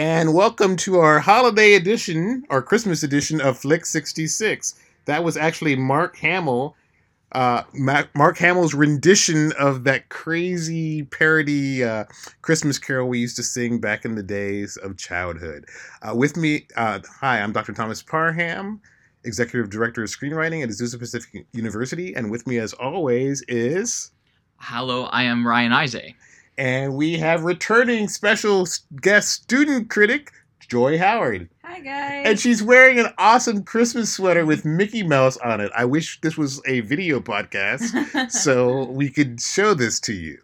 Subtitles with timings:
[0.00, 4.74] and welcome to our holiday edition, our Christmas edition of Flix 66.
[5.04, 6.74] That was actually Mark Hamill,
[7.32, 12.04] uh, Ma- Mark Hamill's rendition of that crazy parody uh,
[12.40, 15.66] Christmas carol we used to sing back in the days of childhood.
[16.00, 17.74] Uh, with me, uh, hi, I'm Dr.
[17.74, 18.80] Thomas Parham,
[19.24, 24.12] Executive Director of Screenwriting at Azusa Pacific University, and with me, as always, is.
[24.56, 26.14] Hello, I am Ryan Izay.
[26.60, 28.66] And we have returning special
[29.00, 30.30] guest student critic,
[30.68, 31.48] Joy Howard.
[31.64, 32.26] Hi, guys.
[32.26, 35.72] And she's wearing an awesome Christmas sweater with Mickey Mouse on it.
[35.74, 40.36] I wish this was a video podcast so we could show this to you.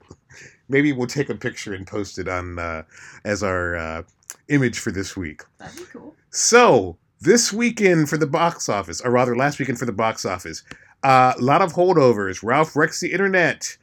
[0.70, 2.84] Maybe we'll take a picture and post it on uh,
[3.26, 4.02] as our uh,
[4.48, 5.42] image for this week.
[5.58, 6.14] That'd be cool.
[6.30, 10.62] So, this weekend for the box office, or rather last weekend for the box office,
[11.02, 12.42] uh, a lot of holdovers.
[12.42, 13.76] Ralph Wrecks the Internet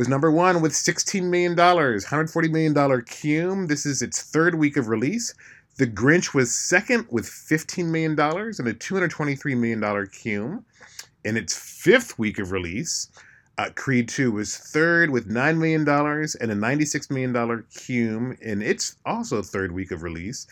[0.00, 2.72] was number one with $16 million, $140 million
[3.04, 3.66] cume.
[3.66, 5.34] This is its third week of release.
[5.76, 10.64] The Grinch was second with $15 million and a $223 million cume.
[11.26, 13.08] In its fifth week of release,
[13.58, 17.34] uh, Creed 2 was third with $9 million and a $96 million
[17.70, 20.46] cume in its also third week of release.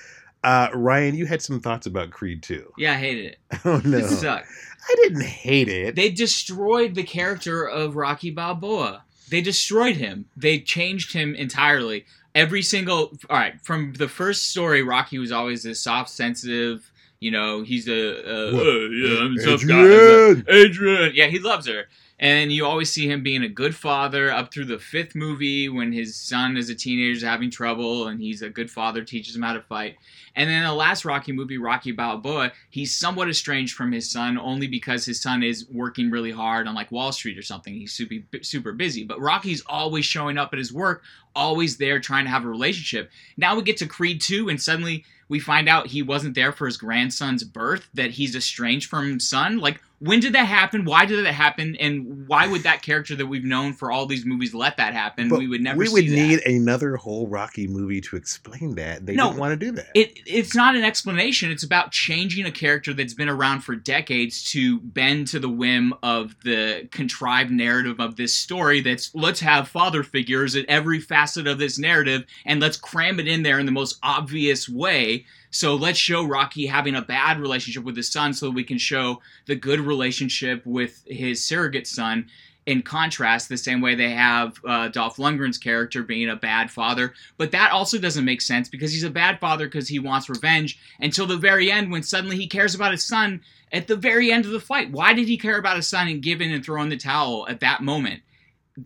[0.45, 2.75] Uh, Ryan, you had some thoughts about Creed 2.
[2.77, 3.39] Yeah, I hated it.
[3.65, 3.97] Oh, no.
[3.97, 4.47] It sucked.
[4.91, 5.97] I didn't hate it.
[5.97, 9.05] They destroyed the character of Rocky Balboa.
[9.31, 10.27] They destroyed him.
[10.37, 12.07] They changed him entirely.
[12.35, 16.91] Every single all right from the first story, Rocky was always this soft, sensitive.
[17.21, 18.51] You know, he's a, a?
[18.53, 19.81] "Oh, yeah, I'm a tough guy.
[19.83, 20.45] Adrian!
[20.49, 21.13] Adrian.
[21.15, 21.87] Yeah, he loves her.
[22.21, 25.93] And you always see him being a good father up through the fifth movie when
[25.93, 29.53] his son is a teenager having trouble and he's a good father, teaches him how
[29.53, 29.97] to fight.
[30.35, 34.67] And then the last Rocky movie, Rocky Balboa, he's somewhat estranged from his son only
[34.67, 37.75] because his son is working really hard on like Wall Street or something.
[37.75, 39.05] He's super super busy.
[39.05, 41.03] But Rocky's always showing up at his work,
[41.37, 43.11] always there trying to have a relationship.
[43.37, 46.67] Now we get to Creed 2 and suddenly we find out he wasn't there for
[46.67, 49.59] his grandson's birth, that he's estranged from son.
[49.59, 50.85] Like, when did that happen?
[50.85, 51.77] Why did that happen?
[51.81, 55.29] And why would that character that we've known for all these movies let that happen?
[55.29, 59.05] But we would never we would need another whole Rocky movie to explain that.
[59.07, 59.29] They No.
[59.29, 59.89] didn't want to do that.
[59.95, 64.45] it it's not an explanation it's about changing a character that's been around for decades
[64.53, 69.67] to bend to the whim of the contrived narrative of this story that's let's have
[69.69, 73.67] father figures at every facet of this narrative and let's cram it in there in
[73.67, 78.35] the most obvious way so let's show Rocky having a bad relationship with his son
[78.35, 82.27] so we can show the good relationship with his surrogate son
[82.69, 87.15] in contrast, the same way they have uh, Dolph Lundgren's character being a bad father.
[87.39, 90.79] But that also doesn't make sense because he's a bad father because he wants revenge
[91.01, 93.41] until the very end when suddenly he cares about his son
[93.73, 94.91] at the very end of the fight.
[94.91, 97.47] Why did he care about his son and give in and throw in the towel
[97.49, 98.21] at that moment?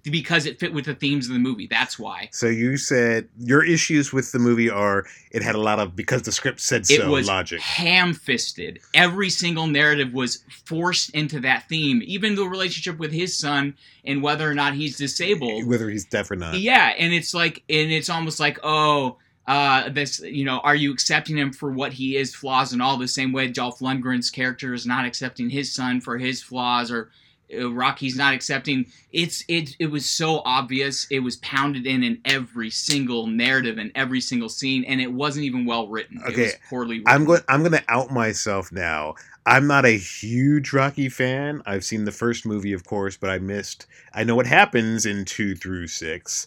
[0.03, 1.67] Because it fit with the themes of the movie.
[1.67, 2.29] That's why.
[2.33, 6.23] so you said your issues with the movie are it had a lot of because
[6.23, 7.61] the script said It so was logic.
[7.61, 8.81] ham-fisted.
[8.95, 12.03] Every single narrative was forced into that theme.
[12.05, 15.67] Even the relationship with his son and whether or not he's disabled.
[15.67, 16.59] Whether he's deaf or not.
[16.59, 20.93] Yeah, and it's like, and it's almost like, oh, uh, this, you know, are you
[20.93, 24.73] accepting him for what he is, flaws and all, the same way Dolph Lundgren's character
[24.73, 27.11] is not accepting his son for his flaws, or
[27.61, 28.87] Rocky's not accepting.
[29.13, 29.77] It's it.
[29.79, 31.07] It was so obvious.
[31.11, 35.45] It was pounded in in every single narrative and every single scene, and it wasn't
[35.45, 36.21] even well written.
[36.27, 37.13] It Okay, was poorly written.
[37.13, 37.41] I'm going.
[37.49, 39.15] I'm going to out myself now.
[39.45, 41.63] I'm not a huge Rocky fan.
[41.67, 43.87] I've seen the first movie, of course, but I missed.
[44.15, 46.47] I know what happens in two through six,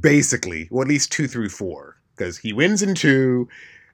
[0.00, 3.48] basically, or at least two through four, because he wins in two.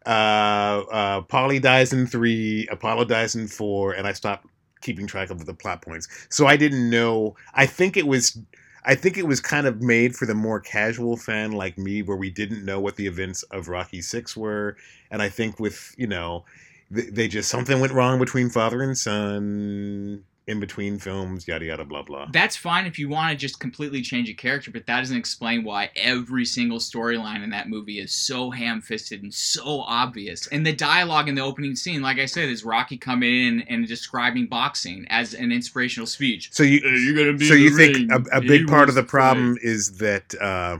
[0.06, 2.66] Uh, uh, Polly dies in three.
[2.70, 4.46] Apollo dies in four, and I stopped
[4.84, 6.06] keeping track of the plot points.
[6.28, 7.34] So I didn't know.
[7.54, 8.38] I think it was.
[8.86, 12.18] I think it was kind of made for the more casual fan like me, where
[12.18, 14.76] we didn't know what the events of Rocky Six were,
[15.10, 16.44] and I think with you know,
[16.90, 22.02] they, just something went wrong between father and son in between films, yada yada blah
[22.02, 22.26] blah.
[22.32, 25.64] That's fine if you want to just completely change a character, but that doesn't explain
[25.64, 30.46] why every single storyline in that movie is so ham fisted and so obvious.
[30.48, 33.86] And the dialogue in the opening scene, like I said, is Rocky coming in and
[33.88, 36.50] describing boxing as an inspirational speech.
[36.52, 38.10] So you, Hey, you're gonna be so you the think ring.
[38.10, 40.78] a, a He big part of the the problem is that uh,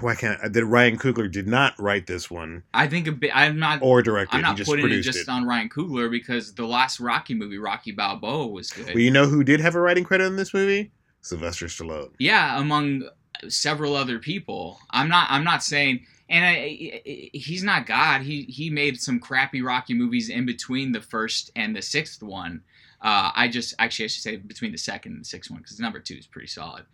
[0.00, 3.30] why can't that Ryan Coogler did not write this one I think a bit.
[3.34, 3.80] I'm not.
[3.82, 4.36] or direct it.
[4.36, 5.28] I'm not just putting it just it.
[5.28, 8.86] on Ryan Coogler because the last Rocky movie, Rocky Balboa, was good.
[8.86, 10.92] Well, you know who did have a writing credit in this movie?
[11.20, 12.12] Sylvester Stallone.
[12.20, 13.02] yeah among
[13.48, 18.42] several other people i'm not i'm not saying and I, I- he's not god he
[18.44, 22.62] he made some crappy rocky movies in between the first and the sixth one
[23.02, 25.80] uh i just actually i should say between the second and the sixth one because
[25.80, 26.84] number two is pretty solid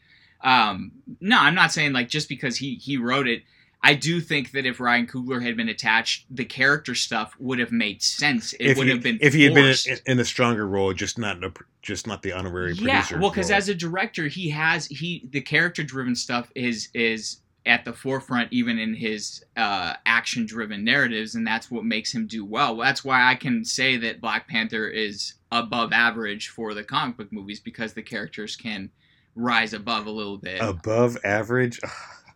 [0.43, 3.43] um no i'm not saying like just because he he wrote it
[3.85, 7.73] I do think that if Ryan Coogler had been attached, the character stuff would have
[7.73, 8.53] made sense.
[8.53, 9.89] It if would he, have been if he had been forced.
[9.89, 11.53] in, in a stronger role, just not in a,
[11.83, 13.21] just not the honorary yeah producer.
[13.21, 17.85] well because as a director he has he the character driven stuff is is at
[17.85, 22.45] the forefront even in his uh action driven narratives and that's what makes him do
[22.45, 27.17] well that's why i can say that black panther is above average for the comic
[27.17, 28.91] book movies because the characters can
[29.35, 31.81] rise above a little bit above average.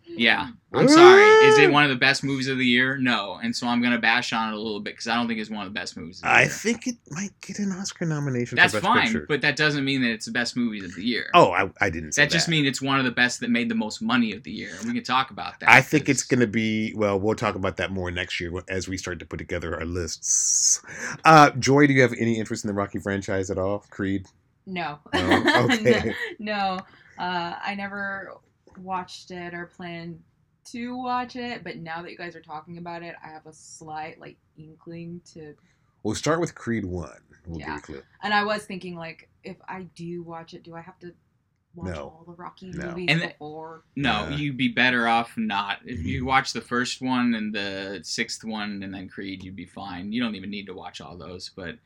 [0.08, 3.54] yeah i'm sorry is it one of the best movies of the year no and
[3.54, 5.66] so i'm gonna bash on it a little bit because i don't think it's one
[5.66, 6.48] of the best movies of the I year.
[6.48, 8.56] think it might get an Oscar nomination.
[8.56, 9.26] that's fine Picture.
[9.28, 11.90] but that doesn't mean that it's the best movies of the year oh, I, I
[11.90, 14.32] didn't say that just means it's one of the best that made the most money
[14.32, 14.70] of the year.
[14.86, 15.68] We can talk about that.
[15.68, 17.18] I think it's going to be well.
[17.18, 20.80] We'll talk about that more next year as we start to put together our lists.
[21.24, 23.84] Uh, Joy, do you have any interest in the Rocky franchise at all?
[23.90, 24.26] Creed?
[24.66, 24.98] No.
[25.14, 25.68] No?
[25.72, 26.14] Okay.
[26.38, 26.80] no.
[27.18, 28.34] Uh, I never
[28.78, 30.20] watched it or planned
[30.66, 33.52] to watch it, but now that you guys are talking about it, I have a
[33.52, 35.54] slight like inkling to.
[36.02, 37.10] We'll start with Creed One.
[37.46, 37.66] We'll Yeah.
[37.66, 38.02] give you a clue.
[38.22, 41.12] And I was thinking like, if I do watch it, do I have to
[41.74, 42.02] watch No.
[42.02, 42.88] all the Rocky No.
[42.88, 43.84] movies And the- before?
[43.94, 44.28] no.
[44.28, 44.36] Yeah.
[44.36, 45.78] You'd be better off not.
[45.84, 46.26] If you Mhm.
[46.26, 50.12] watch the first one and the sixth one and then Creed, you'd be fine.
[50.12, 51.50] You don't even need to watch all those.
[51.54, 51.78] But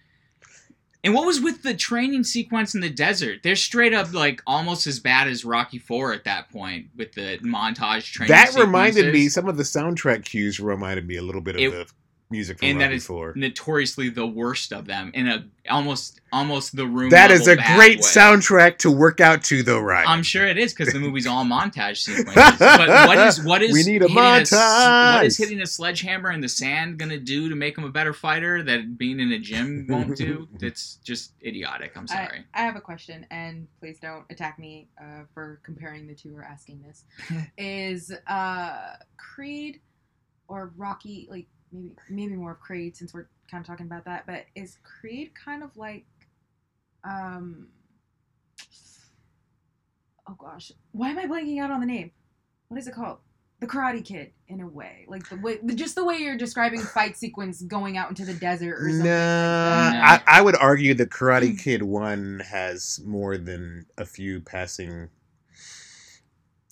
[1.03, 3.41] and what was with the training sequence in the desert?
[3.43, 7.39] They're straight up like almost as bad as Rocky Four at that point with the
[7.43, 8.31] montage training.
[8.31, 9.29] That reminded me.
[9.29, 11.87] Some of the soundtrack cues reminded me a little bit of It- the
[12.31, 13.33] music from and that Rocky is Four.
[13.37, 17.11] notoriously the worst of them in a almost almost the room.
[17.11, 18.03] That is a great way.
[18.03, 20.07] soundtrack to work out to, though, right?
[20.09, 22.59] I'm sure it is because the movie's all montage sequences.
[22.59, 25.25] But what is what is We need a hitting s- what montage.
[25.25, 28.63] is hitting a sledgehammer in the sand gonna do to make him a better fighter
[28.63, 30.49] that being in a gym won't do?
[30.61, 31.97] That's just idiotic.
[31.97, 32.45] I'm sorry.
[32.55, 36.37] I, I have a question, and please don't attack me uh, for comparing the two
[36.37, 37.05] or asking this.
[37.59, 39.81] is uh, Creed
[40.49, 44.27] or Rocky like maybe maybe more of Creed since we're kind of talking about that,
[44.27, 46.05] but is Creed kind of like
[47.05, 47.69] um
[50.29, 52.11] oh gosh, why am I blanking out on the name?
[52.69, 53.19] What is it called?
[53.61, 57.19] The Karate Kid, in a way, like the way, just the way you're describing fight
[57.19, 59.05] sequence going out into the desert or something.
[59.05, 60.01] Nah, like No.
[60.03, 65.11] I, I would argue that Karate Kid One has more than a few passing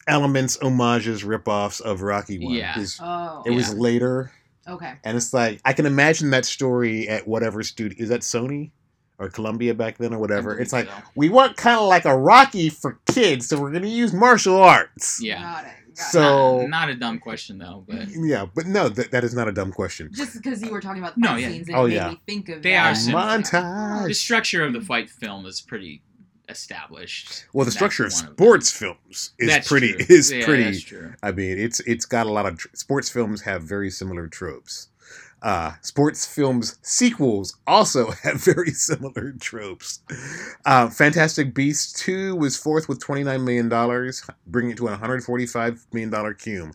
[0.06, 2.54] elements, homages, ripoffs of Rocky One.
[2.54, 2.70] Yeah.
[2.70, 3.04] It's- that.
[3.04, 4.32] Oh, It was later,
[4.69, 4.94] okay.
[5.05, 8.70] and it's like I can imagine that story at whatever studio is that Sony
[9.19, 10.59] or Columbia back then or whatever.
[10.59, 10.93] It's like so.
[11.17, 15.20] we want kind of like a Rocky for kids, so we're gonna use martial arts.
[15.23, 15.41] yeah.
[15.43, 15.70] Got it.
[15.97, 16.05] Got.
[16.12, 19.49] So- not, not a dumb question though, but Yeah, but no, that, that is not
[19.49, 20.11] a dumb question.
[20.12, 21.49] just because you were talking about the No, yeah.
[21.49, 22.11] scenes, it Oh, made yeah.
[22.11, 22.93] me think of They that.
[22.93, 24.06] are similar.
[24.06, 26.03] the structure of the fight film is pretty
[26.48, 27.44] established.
[27.52, 30.06] Well, the structure of sports films is That's pretty true.
[30.08, 30.80] is Yeah, pretty.
[31.22, 34.88] I mean, it's it's got a lot of tr- sports films have very similar tropes.
[35.40, 40.00] Uh, sports films sequels also have very similar tropes.
[40.66, 43.68] Uh, Fantastic Beasts 2 was fourth with $29 million,
[44.48, 46.72] bringing it to a $145 million cume.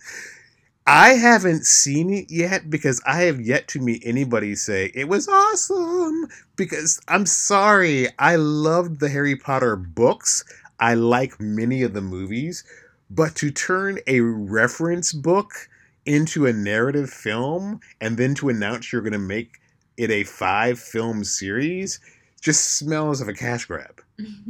[0.86, 5.28] I haven't seen it yet because I have yet to meet anybody say it was
[5.30, 6.28] awesome.
[6.58, 10.44] Because I'm sorry, I loved the Harry Potter books.
[10.80, 12.66] I like many of the movies,
[13.10, 15.70] but to turn a reference book
[16.06, 19.62] into a narrative film and then to announce you're going to make
[19.96, 22.02] it a five film series
[22.42, 24.02] just smells of a cash grab.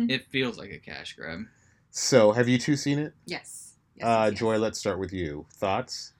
[0.09, 1.45] It feels like a cash grab.
[1.91, 3.13] So, have you two seen it?
[3.25, 3.75] yes.
[3.95, 4.39] yes, uh, yes, yes.
[4.39, 5.45] Joy, let's start with you.
[5.53, 6.12] Thoughts?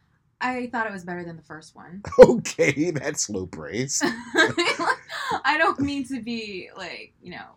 [0.43, 2.03] I thought it was better than the first one.
[2.19, 4.01] Okay, that's low praise.
[4.03, 7.55] I don't mean to be like, you know,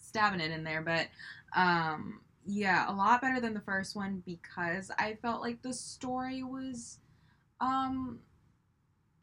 [0.00, 1.08] stabbing it in there, but
[1.54, 6.42] um yeah, a lot better than the first one because I felt like the story
[6.42, 6.98] was
[7.60, 8.20] um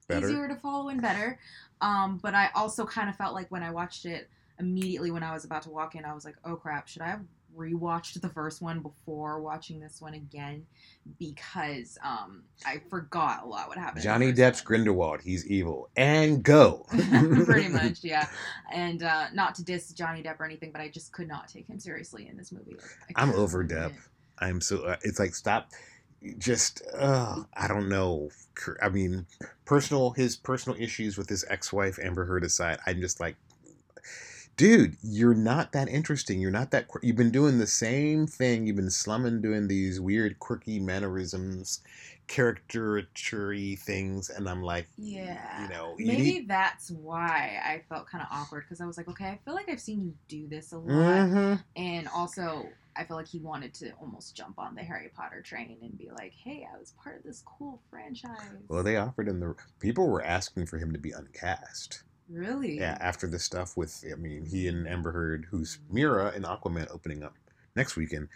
[0.07, 0.27] Better?
[0.27, 1.39] easier to follow and better.
[1.81, 5.33] Um but I also kind of felt like when I watched it immediately when I
[5.33, 7.21] was about to walk in, I was like, "Oh crap, should I have
[7.59, 10.65] rewatched the first one before watching this one again?"
[11.19, 14.03] Because um I forgot a lot what happened.
[14.03, 14.67] Johnny Depp's one.
[14.67, 15.21] Grindelwald.
[15.21, 15.89] He's evil.
[15.95, 16.85] And go.
[17.45, 18.27] pretty much yeah
[18.71, 21.67] and uh not to diss johnny depp or anything but i just could not take
[21.67, 23.93] him seriously in this movie Like, I'm over Depp.
[24.39, 24.83] I'm so.
[24.83, 25.71] Uh, it's like stop.
[26.37, 26.81] Just.
[26.97, 28.29] Uh, I don't know.
[28.81, 29.25] I mean,
[29.65, 30.11] personal.
[30.11, 33.35] His personal issues with his ex-wife Amber Heard aside, I'm just like,
[34.59, 36.41] dude, you're not that interesting.
[36.41, 36.89] You're not that.
[36.89, 38.67] Quir- You've been doing the same thing.
[38.67, 41.79] You've been slumming, doing these weird, quirky mannerisms,
[42.27, 43.03] caricature
[43.77, 48.21] things, and I'm like, yeah you know, you maybe need- that's why i felt kind
[48.21, 50.71] of awkward because i was like okay i feel like i've seen you do this
[50.71, 51.63] a lot Mhm.
[51.75, 55.77] and also I feel like he wanted to almost jump on the Harry Potter train
[55.81, 59.39] and be like, "Hey, I was part of this cool franchise." Well, they offered him
[59.39, 59.55] the.
[59.79, 62.03] People were asking for him to be uncast.
[62.29, 62.77] Really?
[62.77, 66.87] Yeah, after the stuff with, I mean, he and Amber Heard, who's Mera and Aquaman
[66.93, 67.33] opening up
[67.75, 68.29] next weekend.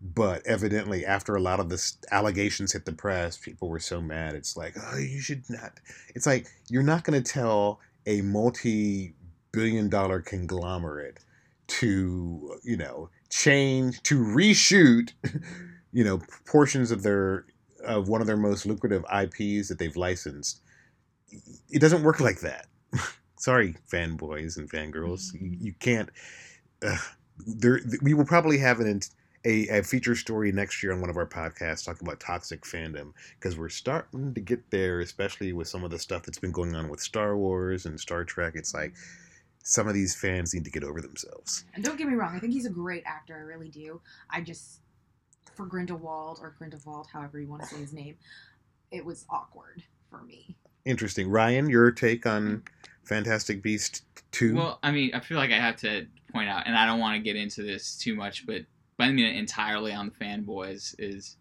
[0.00, 4.34] But evidently, after a lot of the allegations hit the press, people were so mad.
[4.34, 5.72] It's like, oh, you should not.
[6.14, 9.14] It's like, you're not going to tell a multi
[9.52, 11.18] billion dollar conglomerate
[11.68, 15.12] to, you know, change, to reshoot,
[15.92, 17.46] you know, portions of their,
[17.84, 20.60] of one of their most lucrative IPs that they've licensed.
[21.70, 22.66] It doesn't work like that.
[23.38, 25.32] Sorry, fanboys and fangirls.
[25.34, 26.10] You, you can't.
[26.82, 26.96] Uh,
[27.46, 29.00] there, we will probably have an
[29.46, 33.12] a, a feature story next year on one of our podcasts talking about toxic fandom
[33.38, 36.74] because we're starting to get there, especially with some of the stuff that's been going
[36.74, 38.54] on with Star Wars and Star Trek.
[38.56, 38.94] It's like
[39.62, 41.64] some of these fans need to get over themselves.
[41.74, 43.36] And don't get me wrong, I think he's a great actor.
[43.36, 44.00] I really do.
[44.30, 44.80] I just,
[45.54, 48.16] for Grindelwald or Grindelwald, however you want to say his name,
[48.90, 50.56] it was awkward for me.
[50.84, 51.70] Interesting, Ryan.
[51.70, 52.64] Your take on
[53.06, 54.54] Fantastic Beast two?
[54.56, 57.14] Well, I mean, I feel like I have to point out, and I don't want
[57.16, 58.62] to get into this too much, but
[58.98, 61.36] blaming it entirely on the fanboys is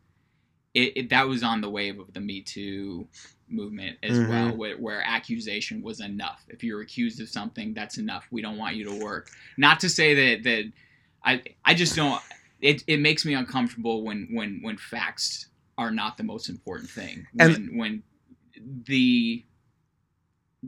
[0.74, 3.08] it, it that was on the wave of the Me Too
[3.48, 4.30] movement as Mhm.
[4.30, 6.44] well, where, where accusation was enough.
[6.50, 8.28] If you're accused of something, that's enough.
[8.32, 9.30] We don't want you to work.
[9.58, 10.72] Not to say that that
[11.24, 12.22] I I just don't.
[12.62, 17.26] It, it makes me uncomfortable when when when facts are not the most important thing.
[17.34, 18.04] When And- when
[18.86, 19.44] the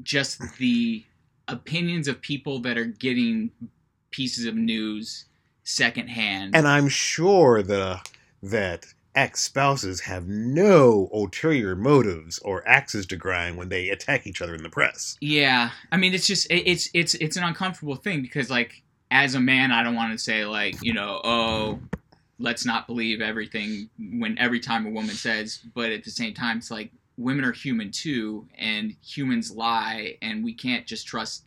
[0.03, 1.03] just the
[1.47, 3.51] opinions of people that are getting
[4.11, 5.25] pieces of news
[5.63, 6.55] secondhand.
[6.55, 7.99] and I'm sure the
[8.41, 8.85] that
[9.15, 14.55] ex spouses have no ulterior motives or axes to grind when they attack each other
[14.55, 15.17] in the press.
[15.19, 19.35] yeah, I mean, it's just it, it's it's it's an uncomfortable thing because like as
[19.35, 21.79] a man, I don't want to say like you know oh
[22.39, 26.57] let's not believe everything when every time a woman says, but at the same time,
[26.57, 31.43] it's like women are human too, and humans lie, and we can't just trust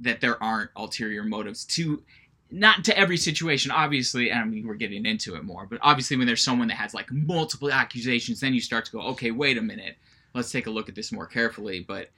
[0.00, 2.02] that there aren't ulterior motives to
[2.50, 6.16] not to every situation obviously and i mean we're getting into it more but obviously
[6.16, 9.56] when there's someone that has like multiple accusations then you start to go okay wait
[9.56, 9.96] a minute.
[10.34, 11.80] Let's take a look at this more carefully.
[11.86, 12.10] But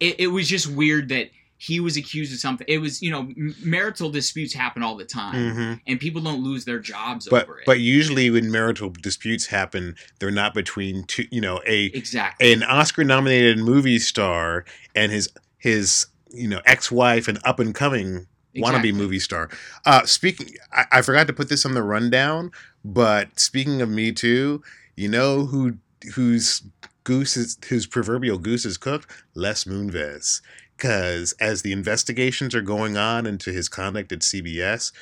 [0.00, 3.28] it, it was just weird that he was accused of something it was you know
[3.62, 7.58] marital disputes happen all the time hmm and people don't lose their jobs But over
[7.60, 11.26] it but usually when marital disputes happen, they're not between two.
[11.30, 16.90] You know, a exactly an Oscar nominated movie star and his his you know ex
[16.90, 18.90] wife and up and coming Exactly.
[18.90, 19.50] wannabe movie star.
[19.84, 22.50] Uh, speaking, I, I forgot to put this on the rundown,
[22.84, 24.62] but speaking of Me Too,
[24.96, 25.76] you know who
[26.14, 26.62] whose
[27.04, 29.06] goose is whose proverbial goose is cooked?
[29.34, 30.40] Les Moonves.
[30.78, 34.92] Because as the investigations are going on into his conduct at CBS,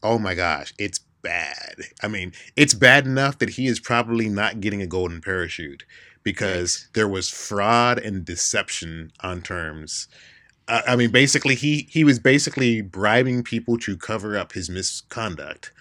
[0.00, 1.74] oh my gosh, it's bad.
[2.04, 5.84] I mean, it's bad enough that he is probably not getting a golden parachute
[6.22, 10.06] because there was fraud and deception on terms.
[10.68, 15.72] Uh, I mean, basically, he he was basically bribing people to cover up his misconduct,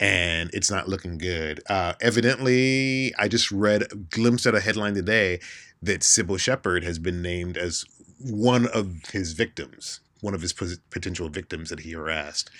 [0.00, 1.60] and it's not looking good.
[1.68, 5.40] Uh, evidently, I just read glimpsed at a headline today
[5.82, 7.84] that Cybill Shepherd has been named as
[8.20, 10.52] one of his victims, one of his
[10.90, 12.50] potential victims that he harassed.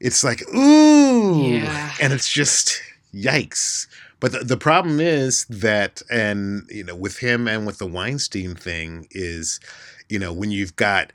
[0.00, 1.92] It's like ooh, Yeah.
[2.00, 2.80] and it's just
[3.14, 3.86] yikes.
[4.18, 8.54] But the, the problem is that, and you know, with him and with the Weinstein
[8.54, 9.60] thing, is
[10.08, 11.12] you know when you've got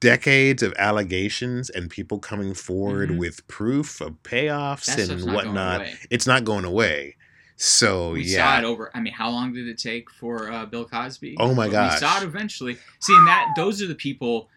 [0.00, 3.18] decades of allegations and people coming forward Mhm.
[3.18, 7.16] with proof of payoffs that and whatnot, it's not going away.
[7.60, 8.90] So we yeah, saw it over.
[8.94, 11.36] I mean, how long did it take for uh, Bill Cosby?
[11.40, 11.92] Oh my god.
[11.92, 12.76] We saw it eventually.
[13.00, 14.48] See, and that those are the people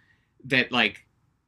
[0.45, 1.03] that like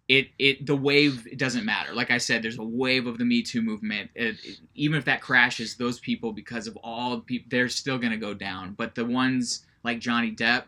[0.08, 0.30] it.
[0.40, 1.94] It the wave it doesn't matter.
[1.94, 4.10] Like I said, there's a wave of the Me Too movement.
[4.16, 8.00] It, it- even if that crashes, those people because of all the people, they're still
[8.00, 8.74] gonna go down.
[8.74, 10.64] But the ones like Johnny Depp.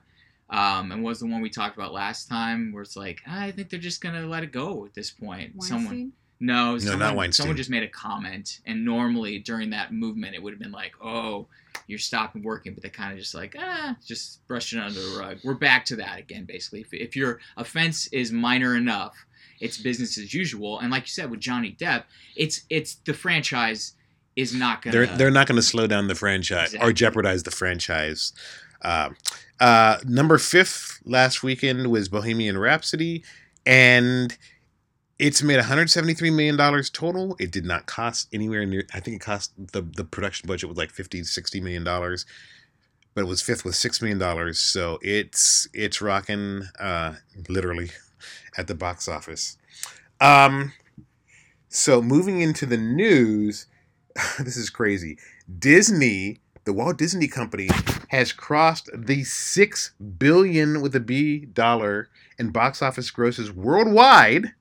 [0.48, 3.72] Um, and was the one we talked about last time, where it's like I think
[3.72, 5.64] they're just gonna let it go at this point.
[5.64, 6.14] Someone, Weinstein?
[6.40, 7.44] No, No, someone, not Weinstein.
[7.46, 10.94] Someone just made a comment, and normally during that movement, it would have been like,
[11.02, 11.48] "Oh,
[11.88, 15.18] you're stopping working," but they kind of just like, ah, just brushed it under the
[15.20, 15.38] rug.
[15.44, 16.82] We're back to that again, basically.
[16.82, 19.16] If, if your offense is minor enough,
[19.60, 20.80] it's business as usual.
[20.80, 22.04] And like you said with Johnny Depp,
[22.36, 23.94] it's it's the franchise
[24.36, 24.96] is not gonna.
[24.96, 26.90] they're they're not going to slow down the franchise Exactly.
[26.90, 28.34] or jeopardize the franchise.
[28.82, 29.16] Um,
[29.60, 33.24] uh, number fifth last weekend was Bohemian Rhapsody,
[33.66, 34.38] and
[35.20, 37.36] it's made 173 million dollars total.
[37.40, 38.86] It did not cost anywhere near.
[38.94, 42.26] I think it cost the the production budget was like 50 60 million dollars,
[43.14, 44.60] but it was fifth with six million dollars.
[44.60, 47.16] So it's it's rocking uh,
[47.50, 47.92] literally
[48.58, 49.58] at the box office.
[50.22, 50.74] Um,
[51.70, 53.68] So moving into the news,
[54.40, 55.18] this is crazy.
[55.60, 57.70] Disney, the Walt Disney Company,
[58.10, 64.54] has crossed the six billion with a B dollar in box office grosses worldwide.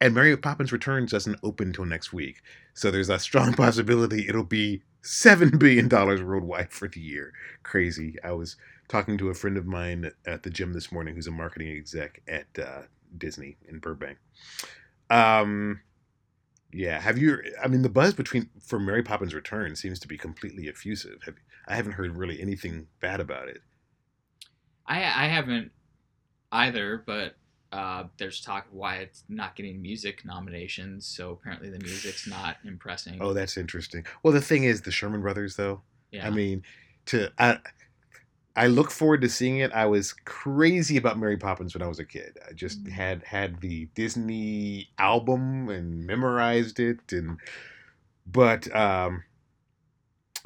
[0.00, 2.42] And Mary Poppins Returns doesn't open until next week.
[2.74, 7.32] So there's a strong possibility it'll be $7 billion worldwide for the year.
[7.62, 8.16] Crazy.
[8.22, 8.56] I was
[8.88, 12.22] talking to a friend of mine at the gym this morning who's a marketing exec
[12.28, 12.82] at uh,
[13.16, 14.18] Disney in Burbank.
[15.08, 15.80] Um,
[16.72, 17.38] yeah, have you?
[17.62, 21.20] I mean, the buzz between for Mary Poppins Return seems to be completely effusive.
[21.24, 21.36] Have,
[21.66, 23.62] I haven't heard really anything bad about it.
[24.86, 25.70] I I haven't
[26.52, 27.36] either, but
[27.72, 31.06] uh, there's talk of why it's not getting music nominations.
[31.06, 33.18] So apparently the music's not impressing.
[33.20, 34.04] Oh, that's interesting.
[34.22, 35.82] Well, the thing is, the Sherman Brothers, though.
[36.10, 36.26] yeah.
[36.26, 36.62] I mean,
[37.06, 37.58] to I,
[38.54, 39.70] I look forward to seeing it.
[39.72, 42.38] I was crazy about Mary Poppins when I was a kid.
[42.48, 42.90] I just Mhm.
[42.92, 47.38] had had the Disney album and memorized it, and
[48.26, 49.24] but um,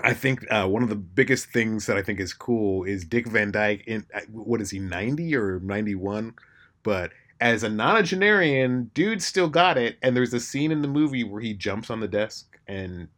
[0.02, 3.26] I think uh, one of the biggest things that I think is cool is Dick
[3.28, 3.84] Van Dyke.
[3.86, 6.34] In uh, what is he, ninety or ninety one?
[6.82, 9.96] But as a nonagenarian, dude still got it.
[10.02, 13.08] And there's a scene in the movie where he jumps on the desk and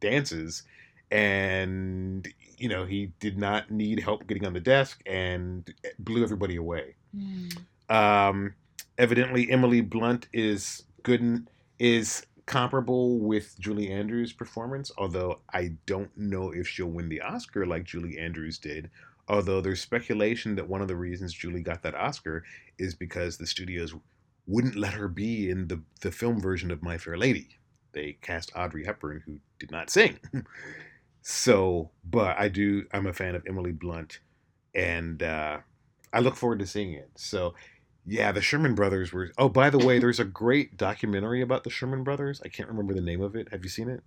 [0.00, 0.62] dances,
[1.10, 2.26] and
[2.58, 6.94] you know he did not need help getting on the desk and blew everybody away.
[7.16, 7.56] Mm.
[7.88, 8.54] Um,
[8.98, 11.48] evidently, Emily Blunt is good and
[11.78, 17.64] is comparable with Julie Andrews' performance, although I don't know if she'll win the Oscar
[17.66, 18.90] like Julie Andrews did.
[19.28, 22.42] Although there's speculation that one of the reasons Julie got that Oscar
[22.80, 23.94] is because the studios
[24.46, 27.58] wouldn't let her be in the, the film version of My Fair Lady.
[27.92, 30.18] They cast Audrey Hepburn, who did not sing.
[31.22, 34.20] so, but I do, I'm a fan of Emily Blunt,
[34.74, 35.58] and uh,
[36.12, 37.10] I look forward to seeing it.
[37.16, 37.54] So,
[38.06, 39.30] yeah, the Sherman Brothers were.
[39.38, 42.40] Oh, by the way, there's a great documentary about the Sherman Brothers.
[42.44, 43.48] I can't remember the name of it.
[43.50, 44.02] Have you seen it?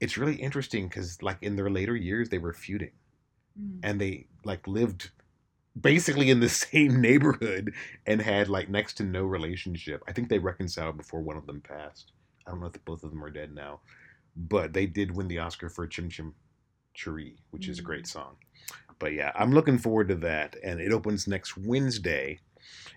[0.00, 2.90] It's really interesting because, like, in their later years, they were feuding
[3.60, 3.80] Mm.
[3.82, 5.10] and they like lived
[5.80, 7.72] basically in the same neighborhood
[8.06, 10.02] and had like next to no relationship.
[10.08, 12.12] I think they reconciled before one of them passed.
[12.46, 13.80] I don't know if both of them are dead now,
[14.36, 16.34] but they did win the Oscar for Chim Chim
[16.94, 18.36] Cheree, which is a great song.
[18.98, 22.38] But yeah, I'm looking forward to that, and it opens next Wednesday,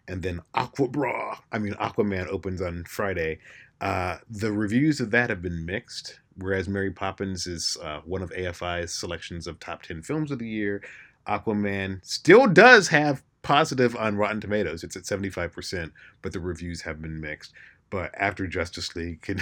[0.08, 3.40] and then Aqua Bra, I mean Aquaman opens on Friday.
[3.80, 8.32] Uh, the reviews of that have been mixed, whereas Mary Poppins is uh, one of
[8.32, 10.82] AFI's selections of top 10 films of the year.
[11.28, 14.84] Aquaman still does have positive on Rotten Tomatoes.
[14.84, 17.54] It's at 75%, but the reviews have been mixed.
[17.90, 19.42] But after Justice League, can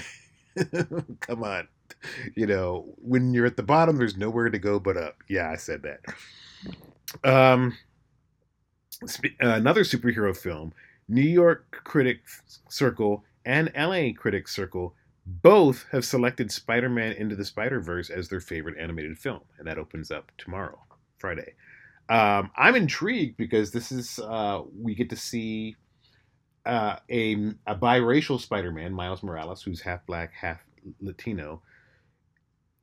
[1.19, 1.67] come on.
[2.35, 5.17] You know, when you're at the bottom, there's nowhere to go but up.
[5.27, 6.01] Yeah, I said that.
[7.23, 7.77] Um,
[9.39, 10.73] another superhero film,
[11.07, 14.93] New York Critics Circle and LA Critics Circle
[15.25, 19.67] both have selected Spider Man Into the Spider Verse as their favorite animated film, and
[19.67, 20.79] that opens up tomorrow,
[21.17, 21.53] Friday.
[22.09, 25.75] Um, I'm intrigued because this is uh, we get to see
[26.65, 27.33] uh, a,
[27.67, 30.59] a biracial Spider Man, Miles Morales, who's half black, half
[31.01, 31.61] Latino,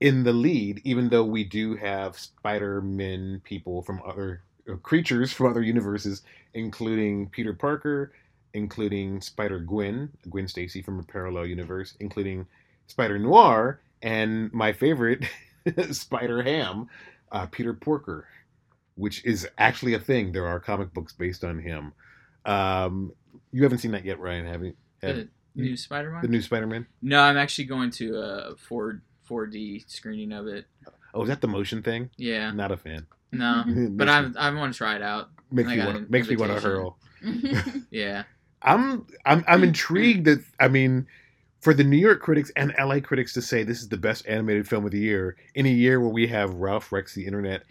[0.00, 5.32] in the lead, even though we do have Spider Men people from other uh, creatures
[5.32, 6.22] from other universes,
[6.54, 8.12] including Peter Parker,
[8.54, 12.46] including Spider Gwen, Gwen Stacy from a parallel universe, including
[12.86, 15.24] Spider Noir, and my favorite,
[15.92, 16.88] Spider Ham,
[17.30, 18.26] uh, Peter Porker,
[18.96, 20.32] which is actually a thing.
[20.32, 21.92] There are comic books based on him.
[22.44, 23.12] Um,
[23.52, 24.74] you haven't seen that yet, Ryan, have you?
[25.02, 25.28] Have- the
[25.62, 26.22] new Spider-Man.
[26.22, 26.86] the new Spider Man?
[27.02, 30.64] no, I'm actually going to a 4 4D screening of it.
[31.12, 32.08] Oh, is that the motion thing?
[32.16, 33.06] Yeah, Not a fan.
[33.32, 35.28] no, but me- I I want to try it out.
[35.50, 36.96] makes I me want makes me want to hurl.
[37.90, 38.24] Yeah,
[38.62, 41.06] I'm I'm I'm intrigued that I mean,
[41.60, 44.66] for the New York critics and LA critics to say this is the best animated
[44.66, 47.64] film of the year in a year where we have Ralph Rex the Internet,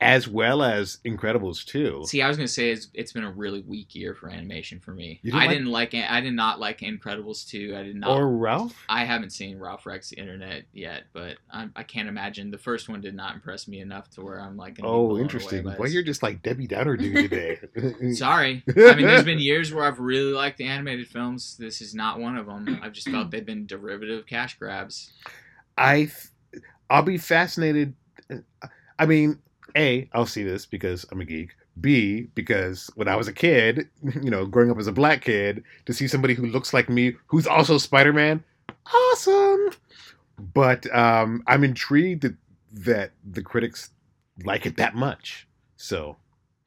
[0.00, 2.02] as well as Incredibles too.
[2.06, 4.92] See, I was gonna say it's, it's been a really weak year for animation for
[4.92, 5.20] me.
[5.24, 7.74] Didn't I like- didn't like I did not like Incredibles 2.
[7.74, 8.10] I did not.
[8.10, 8.76] Or Ralph.
[8.90, 12.90] I haven't seen Ralph Rex the Internet yet, but I, I can't imagine the first
[12.90, 14.76] one did not impress me enough to where I'm like.
[14.76, 15.62] gonna be oh, blown Oh, interesting.
[15.62, 17.58] Boy, you're just like Debbie Downer dude today.
[18.12, 18.62] Sorry.
[18.68, 21.56] I mean, there's been years where I've really liked the animated films.
[21.58, 22.80] This is not one of them.
[22.82, 25.12] I've just felt they've been derivative cash grabs.
[25.78, 26.10] I,
[26.90, 27.94] I'll be fascinated.
[28.30, 28.36] Uh,
[28.98, 29.38] I mean,
[29.76, 31.50] a, I'll see this because I'm a geek.
[31.78, 33.88] B, because when I was a kid,
[34.22, 37.14] you know, growing up as a black kid, to see somebody who looks like me,
[37.26, 38.42] who's also Spider Man,
[38.92, 39.70] awesome.
[40.54, 42.36] But um, I'm intrigued that,
[42.72, 43.90] that the critics
[44.44, 45.46] like it that much.
[45.76, 46.16] So,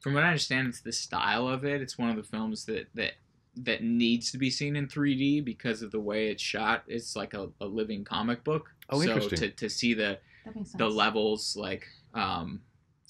[0.00, 1.80] From what I understand, it's the style of it.
[1.80, 3.12] It's one of the films that that
[3.56, 6.84] that needs to be seen in 3D because of the way it's shot.
[6.86, 8.70] It's like a, a living comic book.
[8.88, 9.38] Oh, so interesting.
[9.38, 10.78] to, to see the That makes sense.
[10.78, 12.60] the levels like um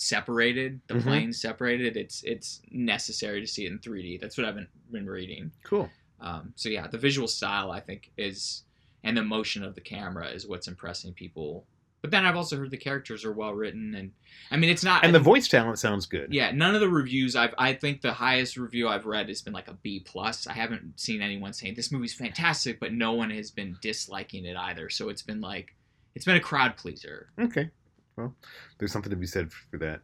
[0.01, 1.03] separated, the Mhm.
[1.03, 4.19] planes separated, it's it's necessary to see it in 3D.
[4.19, 5.53] That's what I've been been reading.
[5.63, 5.91] Cool.
[6.21, 8.65] Um, so yeah, the visual style I think is
[9.03, 11.67] and the motion of the camera is what's impressing people.
[12.03, 14.13] But then I've also heard the characters are well written and
[14.51, 16.33] I mean it's not And the voice talent sounds good.
[16.33, 19.53] yeah, none of the reviews I've I think the highest review I've read has been
[19.53, 20.47] like a B plus.
[20.47, 24.57] I haven't seen anyone saying this movie's fantastic, but no one has been disliking it
[24.57, 24.89] either.
[24.89, 25.77] So it's been like
[26.15, 27.29] it's been a crowd pleaser.
[27.39, 27.71] Okay.
[28.17, 28.35] Well,
[28.79, 30.01] there's something to be said for that.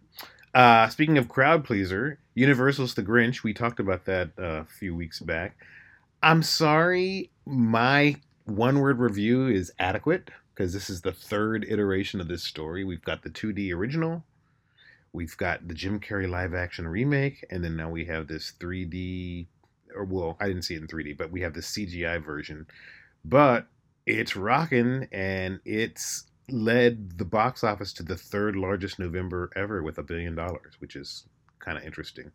[0.55, 3.43] Uh, speaking of crowd pleaser, Universal's The Grinch.
[3.43, 5.57] We talked about that uh, a few weeks back.
[6.23, 8.17] I'm sorry, my
[8.47, 12.85] one word review is adequate because this is the third iteration of this story.
[12.85, 14.25] We've got the 2D original,
[15.13, 19.47] we've got the Jim Carrey live action remake, and then now we have this 3D.
[19.95, 22.67] Or well, I didn't see it in 3D, but we have the CGI version.
[23.25, 23.67] But
[24.07, 29.99] it's rocking, and it's led the box office to the third largest November ever with
[29.99, 31.25] a billion dollars, which is
[31.59, 32.31] kind of interesting.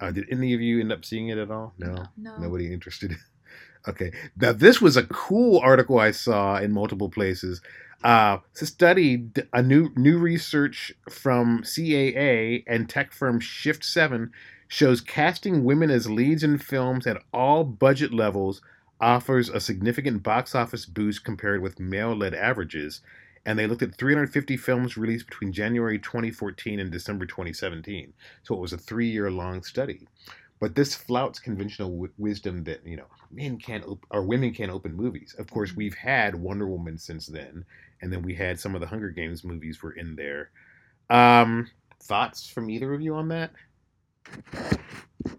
[0.00, 1.74] Uh, did any of you end up seeing it at all?
[1.78, 2.36] No, No.
[2.38, 3.16] nobody interested.
[3.88, 7.60] okay, now this was a cool article I saw in multiple places.
[8.04, 14.30] Uh, study, a new new research from CAA and tech firm Shift Seven
[14.68, 18.60] shows casting women as leads in films at all budget levels
[19.00, 23.00] offers a significant box office boost compared with male-led averages
[23.48, 28.12] and they looked at 350 films released between January 2014 and December 2017.
[28.42, 30.06] So it was a three-year long study.
[30.60, 34.70] But this flouts conventional w- wisdom that you know men can't op- or women can't
[34.70, 35.34] open movies.
[35.38, 37.64] Of course, we've had Wonder Woman since then,
[38.02, 40.50] and then we had some of the Hunger Games movies were in there.
[41.08, 41.70] Um,
[42.02, 43.52] thoughts from either of you on that?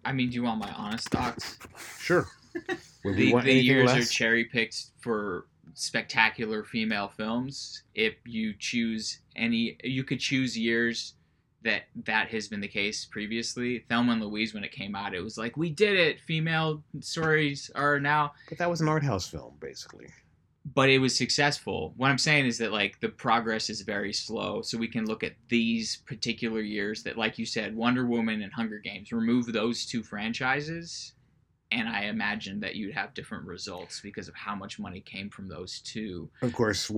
[0.04, 1.60] I mean, do you want my honest thoughts?
[2.00, 2.28] Sure.
[3.02, 7.84] The, the years are cherry picked for spectacular female films.
[7.96, 11.16] If you choose any, you could choose years
[11.64, 13.86] that that has been the case previously.
[13.90, 16.20] Thelma and Louise, when it came out, it was like we did it.
[16.22, 20.08] Female stories are now but that was an art house film, basically.
[20.74, 21.94] but it was successful.
[21.98, 24.62] What I'm saying is that like the progress is very slow.
[24.62, 28.54] So we can look at these particular years that, like you said, Wonder Woman and
[28.54, 29.12] Hunger Games.
[29.12, 31.14] Remove those two franchises,
[31.72, 35.48] and I imagine that you'd have different results because of how much money came from
[35.48, 36.30] those two.
[36.42, 36.92] Of course,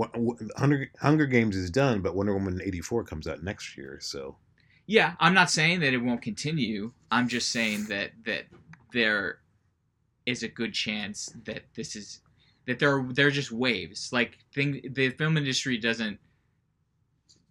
[0.57, 4.38] Hunger, Hunger Games is done, but Wonder Woman '84 comes out next year, so
[4.88, 6.91] Yeah, I'm not saying that it won't continue.
[7.12, 8.45] I'm just saying that that
[8.93, 9.39] there
[10.25, 12.21] is a good chance that this is
[12.67, 14.12] that there are they're just waves.
[14.13, 16.19] Like thing the film industry doesn't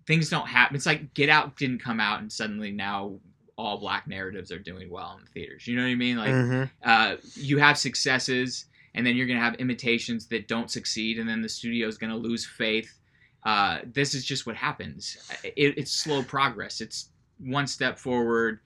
[0.07, 0.77] things don't happen.
[0.77, 3.19] It's like Get Out didn't come out and suddenly now
[3.61, 5.67] all black narratives are doing well in the theaters.
[5.67, 6.17] You know what I mean?
[6.17, 6.71] Like Mhm.
[6.83, 11.29] uh, you have successes and then you're going to have imitations that don't succeed and
[11.29, 12.97] then the studio is going to lose faith
[13.45, 18.61] uh, this is just what happens it, it's slow progress it's one step forward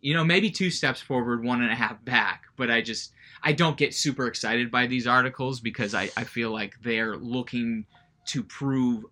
[0.00, 3.52] you know maybe two steps forward one and a half back but i just i
[3.52, 7.86] don't get super excited by these articles because i, I feel like they're looking
[8.26, 9.04] to prove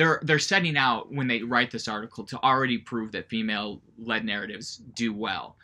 [0.00, 4.24] they're they're setting out when they write this article to already prove that female led
[4.24, 5.56] narratives do well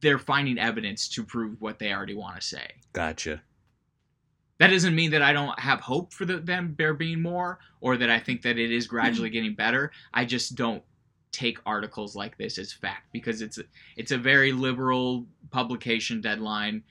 [0.00, 2.66] they're finding evidence to prove what they already want to say.
[2.92, 3.42] gotcha.
[4.58, 7.98] That doesn't mean that I don't have hope for the, them there being more, or
[7.98, 9.34] that I think that it is gradually mm-hmm.
[9.34, 9.92] getting better.
[10.14, 10.82] I just don't
[11.30, 13.64] take articles like this as fact because it's a,
[13.96, 16.82] it's a very liberal publication deadline,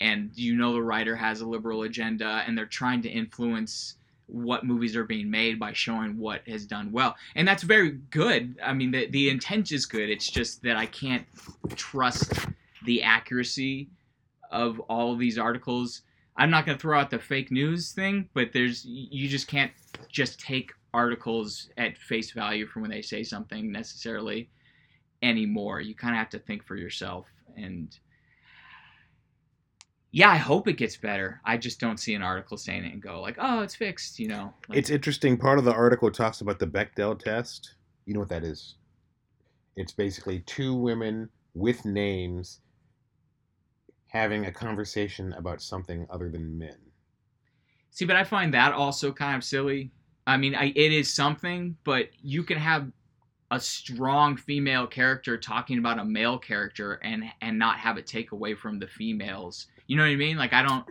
[0.00, 3.94] and you know the writer has a liberal agenda, and they're trying to influence
[4.26, 8.56] what movies are being made by showing what has done well, and that's very good.
[8.62, 10.10] I mean, the the intent is good.
[10.10, 11.26] It's just that I can't
[11.76, 12.32] trust
[12.84, 13.88] the accuracy
[14.50, 16.02] of all of these articles.
[16.36, 19.72] I'm not going to throw out the fake news thing, but there's you just can't
[20.08, 24.48] just take articles at face value from when they say something necessarily
[25.22, 25.80] anymore.
[25.80, 27.96] You kind of have to think for yourself and
[30.14, 31.40] yeah, I hope it gets better.
[31.44, 34.28] I just don't see an article saying it and go like, "Oh, it's fixed," you
[34.28, 34.54] know.
[34.68, 35.36] Like, It's interesting.
[35.36, 37.74] Part of the article talks about the Bechdel test.
[38.06, 38.76] You know what that is?
[39.74, 42.60] It's basically two women with names
[44.06, 46.76] having a conversation about something other than men.
[47.90, 49.90] See, but I find that also kind of silly.
[50.28, 52.88] I mean, I, it is something, but you can have
[53.50, 58.32] a strong female character talking about a male character and and not have it take
[58.32, 59.66] away from the females.
[59.86, 60.36] You know what I mean?
[60.36, 60.84] Like I don't.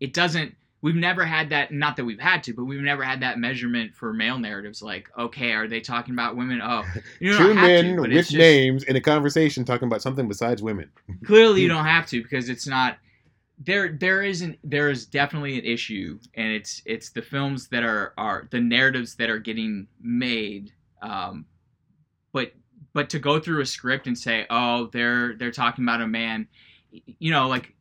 [0.00, 0.54] It doesn't.
[0.82, 1.72] We've never had that.
[1.72, 4.80] Not that we've had to, but we've never had that measurement for male narratives.
[4.80, 6.60] Like, okay, are they talking about women?
[6.62, 6.84] Oh,
[7.20, 10.90] you two men to, with just, names in a conversation talking about something besides women.
[11.24, 12.96] clearly you don't have to because it's not
[13.62, 18.14] there there isn't there is definitely an issue and it's it's the films that are
[18.16, 21.44] are the narratives that are getting made um
[22.32, 22.52] but
[22.92, 26.46] but to go through a script and say oh they're they're talking about a man
[27.18, 27.74] you know like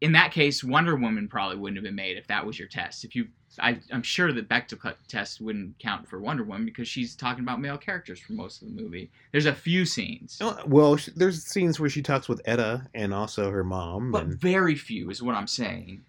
[0.00, 3.04] in that case wonder woman probably wouldn't have been made if that was your test.
[3.04, 7.16] If you I, i'm sure the Bechdel test wouldn't count for wonder woman because she's
[7.16, 9.10] talking about male characters for most of the movie.
[9.32, 10.38] There's a few scenes.
[10.40, 14.12] Oh, Well, there's scenes where she talks with Etta and also her mom.
[14.12, 16.02] but and very few is what i'm saying.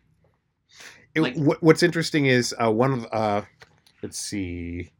[1.15, 3.41] It, like- what, what's interesting is uh, one of uh,
[4.01, 4.91] let's see,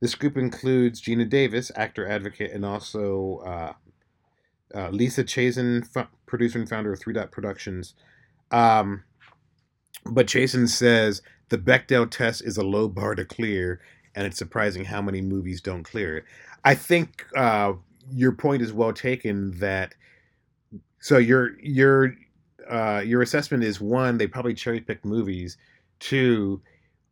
[0.00, 3.72] this group includes Geena Davis, actor advocate, and also uh,
[4.74, 7.94] uh, Lisa Chazen, f- producer and founder of Three Dot Productions.
[8.50, 9.04] Um,
[10.06, 13.80] but Chazen says the Bechdel test is a low bar to clear,
[14.14, 16.24] and it's surprising how many movies don't clear it.
[16.64, 17.74] I think uh,
[18.12, 19.58] your point is well taken.
[19.58, 19.94] That
[21.00, 22.14] so your your
[22.68, 25.56] uh, your assessment is one, they probably cherry picked movies.
[26.00, 26.60] Two,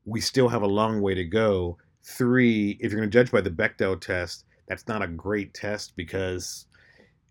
[0.05, 1.79] we still have a long way to go.
[2.07, 5.95] Three, if you're going to judge by the Bechdel test, that's not a great test
[5.97, 6.67] because,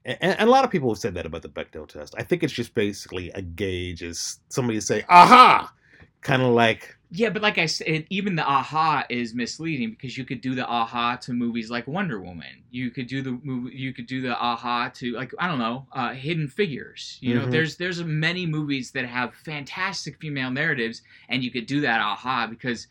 [0.03, 2.13] and, and a lot of people have said that about the Bechdel test.
[2.17, 5.71] I think it's just basically a gauge, as somebody say, "Aha,"
[6.21, 10.25] kind of like Yeah, but like I said, even the aha is misleading because you
[10.25, 12.63] could do the aha to movies like Wonder Woman.
[12.71, 13.75] You could do the movie.
[13.75, 17.17] You could do the aha to like I don't know, uh, Hidden Figures.
[17.21, 17.51] You know, Mhm.
[17.51, 22.47] there's there's many movies that have fantastic female narratives, and you could do that aha
[22.47, 22.87] because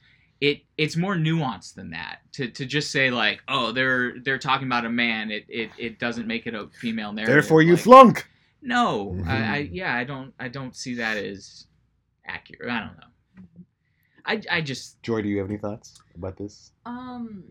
[0.48, 2.18] it it's more nuanced than that.
[2.32, 5.98] To to just say like, oh, they're they're talking about a man, it it, it
[5.98, 7.34] doesn't make it a female narrative.
[7.34, 8.28] therefore you Like, flunk.
[8.62, 9.68] No, I, I Mhm.
[9.72, 11.66] yeah, I don't I don't see that as
[12.26, 12.70] accurate.
[12.70, 13.10] I don't know.
[14.26, 16.72] I, I just Joy, do you have any thoughts about this?
[16.86, 17.44] Um,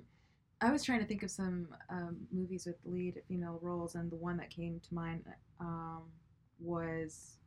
[0.61, 4.15] I was trying to think of some um, movies with lead female roles, and the
[4.15, 5.23] one that came to mind
[5.59, 6.01] um,
[6.59, 7.37] was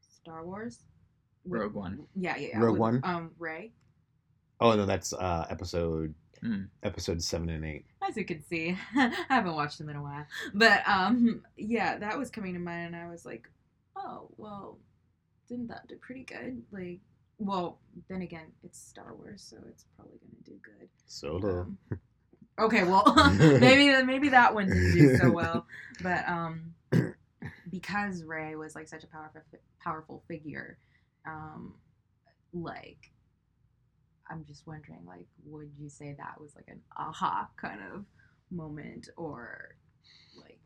[0.00, 0.78] Star Wars.
[1.44, 2.06] With- Rogue One.
[2.14, 2.58] Yeah, yeah, yeah.
[2.60, 3.00] Rogue with, One?
[3.04, 3.72] Um, Rey.
[4.60, 6.64] Oh no, that's uh, episode Hmm.
[6.82, 7.86] episode seven and eight.
[8.06, 12.18] As you can see, I haven't watched them in a while, but um, yeah, that
[12.18, 13.48] was coming to mind, and I was like,
[13.96, 14.78] oh, well,
[15.48, 16.62] didn't that do pretty good?
[16.70, 17.00] Like,
[17.38, 20.88] well, then again, it's Star Wars, so it's probably gonna do good.
[21.06, 21.60] Solo.
[21.62, 21.78] Um,
[22.60, 25.66] okay, well, maybe maybe that one didn't do so well,
[26.02, 26.74] but um,
[27.70, 29.42] because Rey was like such a powerful
[29.82, 30.78] powerful figure,
[31.26, 31.74] um,
[32.52, 33.10] like
[34.30, 38.04] I'm just wondering, like, would you say that was like an aha kind of
[38.50, 39.76] moment, or
[40.40, 40.58] like,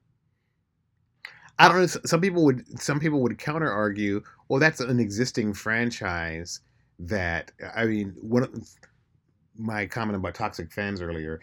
[1.58, 1.86] I don't know.
[1.86, 6.60] Some people would some people would counter argue, well, that's an existing franchise.
[6.98, 8.68] That I mean, one of
[9.56, 11.40] my comment about toxic fans earlier.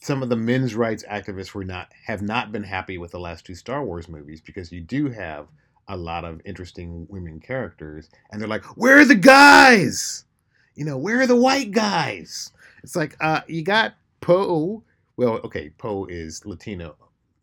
[0.00, 3.46] Some of the men's rights activists were not have not been happy with the last
[3.46, 5.46] two Star Wars movies because you do have
[5.88, 10.24] a lot of interesting women characters, and they're like, where are the guys?
[10.74, 12.52] You know, where are the white guys?
[12.82, 14.82] It's like, uh, you got Poe.
[15.16, 16.96] Well, okay, Poe is Latino.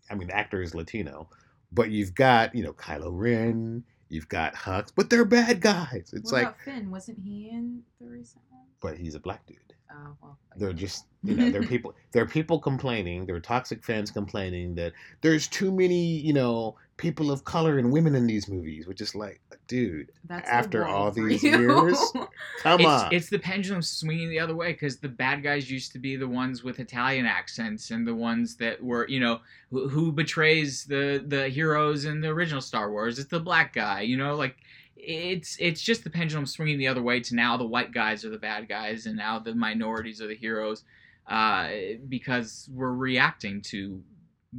[0.09, 1.29] I mean, the actor is Latino,
[1.71, 6.11] but you've got you know Kylo Ren, you've got Hux, but they're bad guys.
[6.13, 6.89] It's what like, about Finn?
[6.89, 8.63] Wasn't he in the recent one?
[8.81, 9.57] but he's a black dude.
[9.91, 13.25] Oh well, They're just you know there are people there are people complaining.
[13.25, 17.91] There are toxic fans complaining that there's too many you know people of color and
[17.91, 21.57] women in these movies, which is like, dude, That's after wall all these you.
[21.57, 21.97] years?
[22.59, 23.13] come it's, on.
[23.13, 26.27] it's the pendulum swinging the other way because the bad guys used to be the
[26.27, 29.39] ones with Italian accents and the ones that were you know
[29.71, 33.17] who, who betrays the the heroes in the original Star Wars.
[33.17, 34.57] It's the black guy, you know, like
[35.01, 38.29] it's it's just the pendulum swinging the other way to now the white guys are
[38.29, 40.83] the bad guys and now the minorities are the heroes
[41.27, 41.69] uh,
[42.07, 44.01] because we're reacting to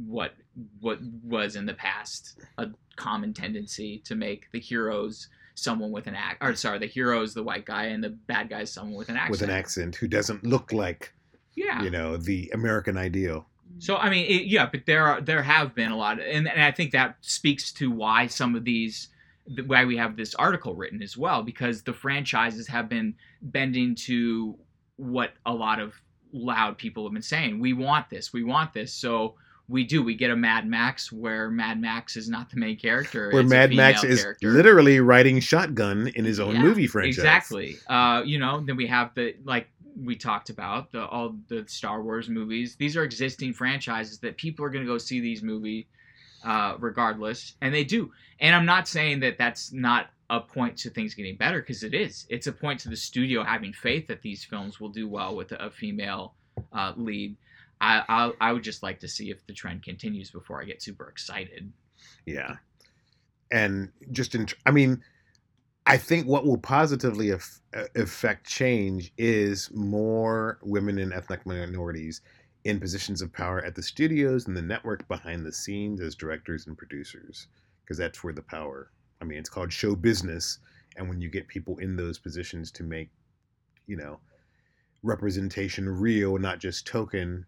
[0.05, 0.33] what
[0.79, 6.15] what was in the past a common tendency to make the heroes someone with an
[6.15, 9.15] act or sorry the heroes the white guy and the bad guys someone with an
[9.15, 11.13] accent with an accent who doesn't look like
[11.55, 13.45] yeah you know the American ideal.
[13.79, 16.47] so I mean, it, yeah, but there are there have been a lot, of, and,
[16.47, 19.11] and I think that speaks to why some of these, th-
[19.65, 24.57] why we have this article written as well, because the franchises have been bending to
[24.97, 25.93] what a lot of
[26.31, 27.59] loud people have been saying.
[27.59, 29.35] We want this, we want this, so
[29.67, 30.03] we do.
[30.03, 33.31] We get a Mad Max where Mad Max is not the main character.
[33.31, 34.49] Where Mad Max is character.
[34.49, 37.17] literally riding shotgun in his own Yeah, movie franchise.
[37.17, 37.77] Exactly.
[37.87, 42.03] Uh, you know, then we have the like we talked about the all the Star
[42.03, 42.75] Wars movies.
[42.75, 45.85] These are existing franchises that people are going to go see these movies
[46.43, 48.11] uh, regardless, and they do.
[48.39, 51.93] And I'm not saying that that's not a point to things getting better because it
[51.93, 52.25] is.
[52.29, 55.51] It's a point to the studio having faith that these films will do well with
[55.51, 56.35] a female
[56.71, 57.35] uh, lead.
[57.81, 60.81] I, I I would just like to see if the trend continues before I get
[60.81, 61.71] super excited.
[62.25, 62.55] Yeah.
[63.51, 65.03] And just in, I mean,
[65.85, 72.21] I think what will positively af- uh, affect change is more women and ethnic minorities
[72.63, 76.67] in positions of power at the studios and the network behind the scenes as directors
[76.67, 77.47] and producers,
[77.83, 78.91] because that's where the power.
[79.21, 80.59] I mean, it's called show business,
[80.95, 83.09] and when you get people in those positions to make,
[83.87, 84.19] you know,
[85.03, 87.45] representation real, not just token.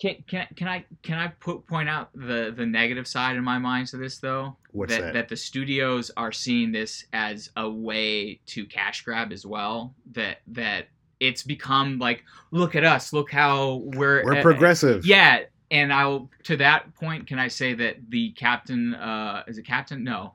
[0.00, 3.58] Can, can, can I can I put point out the the negative side in my
[3.58, 4.56] mind to this though?
[4.72, 5.14] What's that, that?
[5.14, 9.94] that the studios are seeing this as a way to cash grab as well.
[10.12, 10.88] That that
[11.20, 15.06] it's become like, look at us, look how we're We're uh, progressive.
[15.06, 19.64] Yeah, and I'll to that point, can I say that the captain uh is it
[19.64, 20.04] Captain?
[20.04, 20.34] No.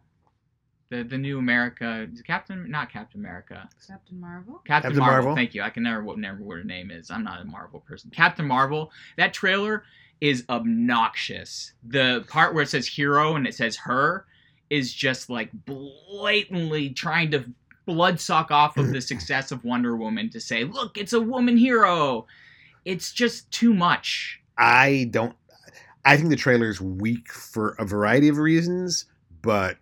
[0.90, 3.70] The the new America is it Captain not Captain America.
[3.88, 4.62] Captain Marvel.
[4.66, 5.14] Captain, Captain Marvel.
[5.14, 5.36] Marvel.
[5.36, 5.62] Thank you.
[5.62, 7.12] I can never never what her name is.
[7.12, 8.10] I'm not a Marvel person.
[8.10, 8.92] Captain Marvel.
[9.18, 9.84] That trailer
[10.20, 11.74] is obnoxious.
[11.84, 14.26] The part where it says hero and it says her
[14.70, 17.46] is just like blatantly trying to
[17.94, 21.58] blood suck off of the success of Wonder Woman to say, "Look, it's a woman
[21.58, 22.26] hero."
[22.86, 24.40] It's just too much.
[24.58, 25.36] I don't.
[26.06, 29.06] I think the trailer is weak for a variety of reasons,
[29.42, 29.78] but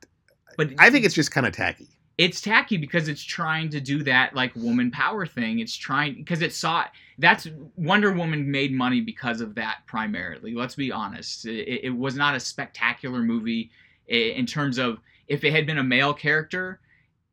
[0.58, 1.88] But I think it's just kind of tacky.
[2.17, 5.60] it's tacky because it's trying to do that like woman power thing.
[5.60, 6.86] It's trying because it saw
[7.20, 10.54] that's Wonder Woman made money because of that primarily.
[10.56, 11.46] Let's be honest.
[11.46, 13.70] It, it was not a spectacular movie
[14.08, 16.80] in terms of if it had been a male character,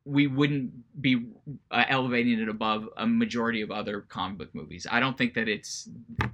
[0.05, 1.27] we wouldn't be
[1.71, 4.87] uh, elevating it above a majority of other comic book movies.
[4.90, 5.88] I don't think that it's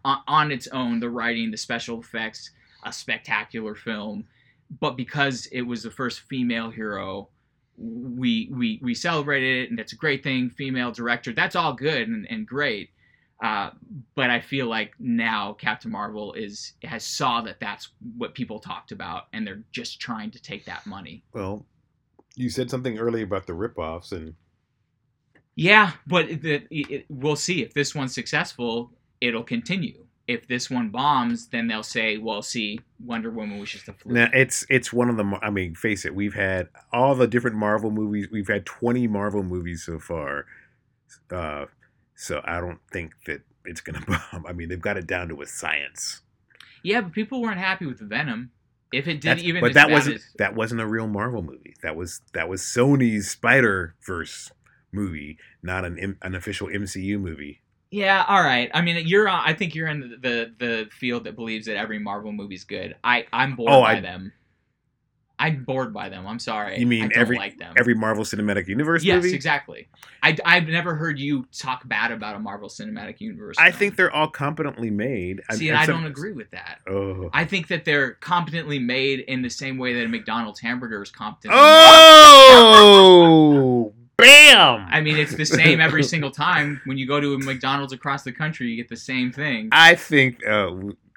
[0.05, 2.51] on, on its own the writing, the special effects,
[2.85, 4.25] a spectacular film,
[4.81, 7.29] but because it was the first female hero
[7.81, 12.09] we we we celebrated it and that's a great thing female director that's all good
[12.09, 12.91] and, and great
[13.43, 13.71] uh,
[14.15, 18.93] but i feel like now captain marvel is has saw that that's what people talked
[18.93, 21.65] about and they're just trying to take that money Well,
[22.37, 24.35] you said something earlier about the ripoffs, and
[25.57, 30.91] yeah but the, it, we'll see if this one's successful it'll continue if this one
[30.91, 34.93] bombs then they'll say well see wonder woman was just a fluke now it's it's
[34.93, 35.39] one of the.
[35.43, 38.29] I mean, face it, we've had all the different Marvel movies.
[38.31, 40.47] We've had twenty Marvel movies so far,
[41.33, 41.65] uh,
[42.15, 44.47] so I don't think that it's gonna bomb.
[44.47, 46.21] I mean, they've got it down to a science.
[46.85, 48.53] yeah but people weren't happy with venom
[48.93, 51.75] if it did That's- even but that wasn't as- that wasn't a real Marvel movie.
[51.83, 54.51] That was that was Sony's Spider Verse
[54.93, 57.61] movie, not an an official MCU movie.
[57.93, 58.71] Yeah, all right.
[58.73, 59.29] I mean, you're.
[59.29, 62.63] on- I think you're in the, the the field that believes that every Marvel movie's
[62.65, 62.95] good.
[63.03, 64.33] I I'm bored Oh, by I- them.
[65.41, 66.27] I'm bored by them.
[66.27, 66.79] I'm sorry.
[66.79, 67.73] You mean I don't every- like them?
[67.77, 69.35] Every Marvel Cinematic Universe yes, movie.
[69.35, 69.89] exactly.
[70.23, 73.57] I I've never heard you talk bad about a Marvel Cinematic Universe.
[73.59, 73.79] I film.
[73.79, 75.41] think they're all competently made.
[75.53, 76.81] See, and I don't agree with that.
[76.87, 77.31] Oh.
[77.33, 81.11] I think that they're competently made in the same way that a McDonald's hamburger is
[81.11, 81.55] competent.
[82.83, 84.87] Oh, bam!
[84.91, 86.81] I mean, it's the same every single time.
[86.85, 89.71] When you go to a McDonald's across the country, you get the same thing.
[89.73, 90.71] I think uh,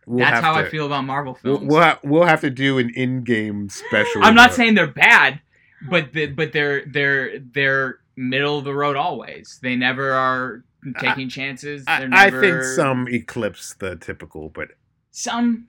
[0.05, 1.71] we'll That's how to, I feel about Marvel We'll, films.
[1.71, 4.23] we'll, ha- we'll have to do an in-game special.
[4.23, 5.41] I'm not saying they're bad,
[5.89, 9.59] but the, but they're they're they're middle of the road always.
[9.61, 10.63] They never are
[10.99, 11.83] taking chances.
[11.87, 14.69] I, They're I never, think some eclipse the typical, but
[15.11, 15.67] some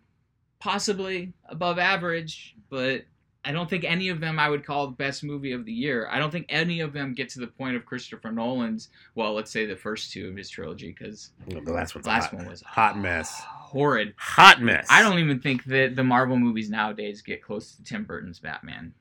[0.59, 3.03] possibly above average, but
[3.45, 6.09] I don't think any of them I would call the best movie of the year.
[6.11, 8.89] I don't think any of them get to the point of Christopher Nolan's.
[9.15, 12.35] Well, let's say the first two of his trilogy, because the last the last hot,
[12.35, 13.43] one was hot mess.
[13.45, 14.15] horrid.
[14.17, 14.87] Hot mess.
[14.89, 18.95] I don't even think that the Marvel movies nowadays get close to Tim Burton's Batman.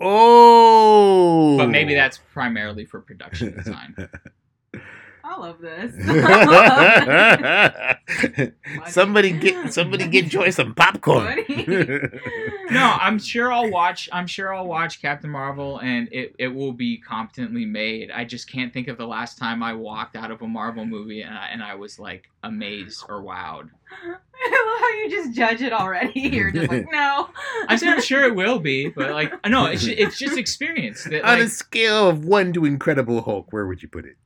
[0.00, 3.94] Oh, But maybe that's primarily for production design.
[5.26, 5.94] All love this.
[8.92, 11.44] somebody get somebody get Joy some popcorn.
[12.70, 14.10] no, I'm sure I'll watch.
[14.12, 18.10] I'm sure I'll watch Captain Marvel, and it, it will be competently made.
[18.10, 21.22] I just can't think of the last time I walked out of a Marvel movie
[21.22, 23.70] and I, and I was like amazed or wowed.
[24.04, 26.20] I love how you just judge it already.
[26.34, 27.30] You're just like, no.
[27.68, 31.04] I said I'm sure it will be, but like no, it's ju- it's just experience.
[31.04, 34.16] That On a scale of one to Incredible Hulk, where would you put it?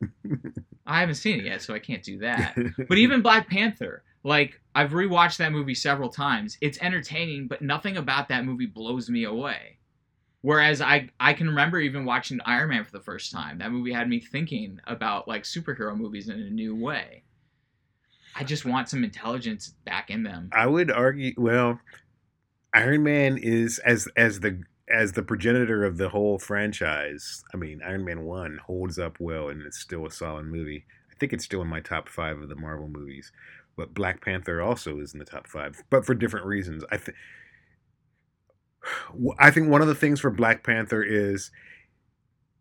[0.87, 2.57] I haven't seen it yet, so I can't do that.
[2.89, 6.57] But even Black Panther, like I've rewatched that movie several times.
[6.61, 9.79] It's entertaining, but nothing about that movie blows me away.
[10.41, 13.59] Whereas I I can remember even watching Iron Man for the first time.
[13.59, 17.25] That movie had me thinking about like superhero movies in a new way.
[18.39, 20.49] I just want some intelligence back in them.
[20.53, 21.35] I would argue.
[21.37, 21.81] Well,
[22.73, 27.43] Iron Man is as as the as the progenitor of the whole franchise.
[27.53, 30.85] I mean, Iron Man One holds up well, and it's still a solid movie.
[31.11, 33.33] I think it's still in my top five of the Marvel movies.
[33.77, 36.85] But Black Panther also is in the top five, but for different reasons.
[36.93, 37.17] I think.
[39.41, 41.51] I think one of the things for Black Panther is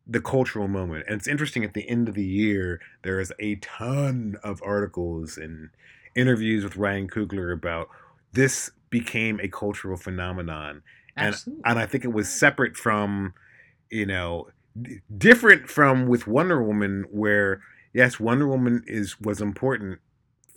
[0.08, 1.06] the cultural moment.
[1.08, 5.38] And it's interesting at the end of the year, there is a ton of articles
[5.38, 5.70] and
[6.16, 7.90] interviews with Ryan Coogler about
[8.34, 10.82] this became a cultural phenomenon.
[11.16, 11.36] And,
[11.66, 13.34] and I think it was separate from,
[13.90, 14.50] you know,
[14.80, 17.62] d- different from with Wonder Woman, where
[17.94, 20.00] yes, Wonder Woman is was important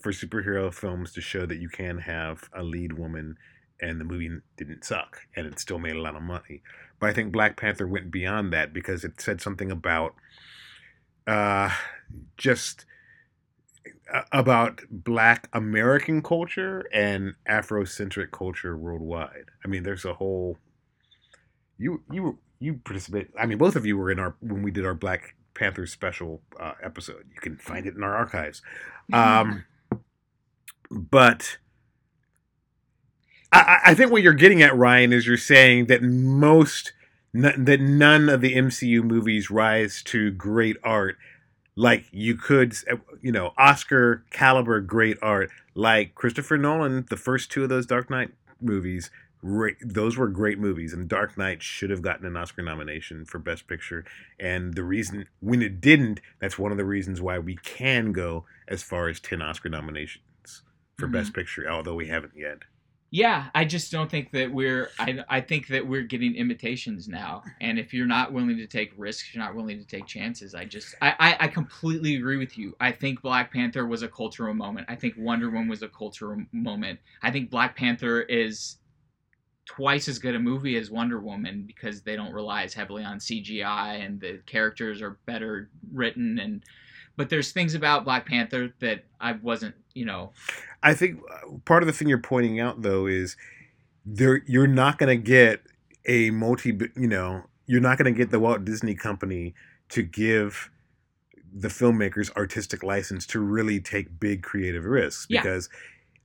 [0.00, 3.36] for superhero films to show that you can have a lead woman
[3.80, 6.62] and the movie didn't suck and it still made a lot of money.
[6.98, 10.14] But I think Black Panther went beyond that because it said something about
[11.26, 11.70] uh,
[12.36, 12.84] just
[14.12, 19.46] uh, about Black American culture and Afrocentric culture worldwide.
[19.64, 20.58] I mean, there's a whole
[21.78, 23.28] you you you participate.
[23.38, 26.42] I mean, both of you were in our when we did our Black Panther special
[26.58, 27.24] uh, episode.
[27.34, 28.62] You can find it in our archives.
[29.12, 29.64] Um,
[30.90, 31.58] but
[33.52, 36.92] I, I think what you're getting at, Ryan, is you're saying that most
[37.34, 41.16] n- that none of the MCU movies rise to great art
[41.76, 42.74] like you could,
[43.22, 47.06] you know, Oscar caliber great art like Christopher Nolan.
[47.08, 48.30] The first two of those Dark Knight
[48.60, 53.24] movies, great, those were great movies, and Dark Knight should have gotten an Oscar nomination
[53.24, 54.04] for Best Picture.
[54.38, 58.44] And the reason when it didn't, that's one of the reasons why we can go
[58.68, 60.62] as far as ten Oscar nominations
[60.98, 61.12] for Mhm.
[61.12, 62.58] Best Picture, although we haven't yet.
[63.12, 64.88] Yeah, I just don't think that we're.
[64.98, 68.92] I, I think that we're getting imitations now, and if you're not willing to take
[68.96, 70.54] risks, you're not willing to take chances.
[70.54, 72.76] I just, I, I, I completely agree with you.
[72.78, 74.86] I think Black Panther was a cultural moment.
[74.88, 77.00] I think Wonder Woman was a cultural moment.
[77.20, 78.76] I think Black Panther is
[79.66, 83.18] twice as good a movie as Wonder Woman because they don't rely as heavily on
[83.18, 86.64] CGI and the characters are better written and.
[87.20, 90.32] But there's things about Black Panther that I wasn't, you know,
[90.82, 93.36] I think uh, part of the thing you're pointing out though is
[94.06, 95.60] there you're not going to get
[96.06, 99.52] a multi you know you're not going to get the Walt Disney Company
[99.90, 100.70] to give
[101.52, 105.42] the filmmakers artistic license to really take big creative risks Yeah.
[105.42, 105.68] because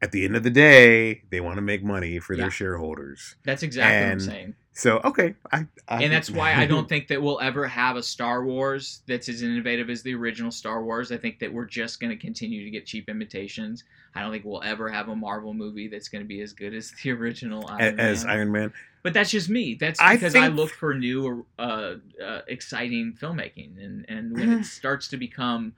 [0.01, 2.43] at the end of the day they want to make money for Yeah.
[2.43, 3.35] their shareholders.
[3.43, 4.55] that's exactly And- what I'm saying.
[4.77, 8.03] So okay, I, I and that's why I don't think that we'll ever have a
[8.03, 11.13] Star Wars that's as innovative as the original Star Wars.
[11.13, 13.85] I think that we're just going to continue to get cheap imitations.
[14.15, 16.73] I don't think we'll ever have a Marvel movie that's going to be as good
[16.73, 18.35] as the original Iron as Man.
[18.35, 18.73] Iron Man.
[19.01, 19.75] but that's just me.
[19.75, 24.65] That's because I think- look for new, uh, uh, exciting filmmaking, and and when it
[24.79, 25.71] starts to become,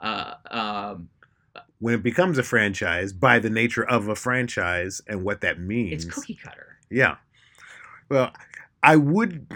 [0.00, 1.08] uh, um,
[1.80, 6.04] When it becomes a franchise by the nature of a franchise and what that means.
[6.04, 6.76] it's cookie cutter.
[6.88, 7.16] Yeah.
[8.08, 8.32] Well,
[8.82, 9.46] I would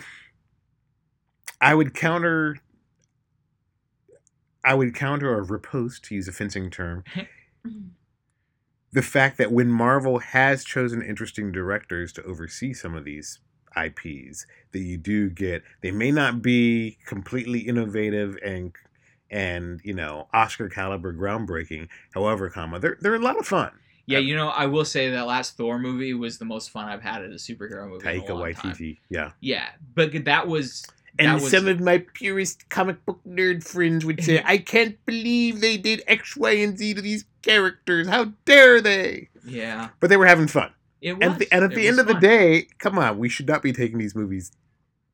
[1.60, 2.56] I would counter
[4.64, 7.04] I would counter or riposte to use a fencing term
[8.92, 13.38] the fact that when Marvel has chosen interesting directors to oversee some of these
[13.76, 18.72] IPs that you do get they may not be completely innovative and
[19.30, 23.72] and you know Oscar caliber groundbreaking however comma they're they're a lot of fun
[24.08, 27.02] Yeah, you know, I will say that last Thor movie was the most fun I've
[27.02, 28.06] had at a superhero movie.
[28.06, 28.28] Taika.
[28.30, 30.86] Waititi yeah Yeah, but that was
[31.18, 34.96] And that was, some of my purest comic book nerd friends would say, I can't
[35.04, 38.08] believe they did X, Y, and Z to these characters.
[38.08, 39.28] How dare they?
[39.46, 40.72] yeah, But they were having fun.
[41.02, 41.22] it was.
[41.22, 43.46] And, at the, and at It the end of the day, come on, we should
[43.46, 44.52] not be taking these movies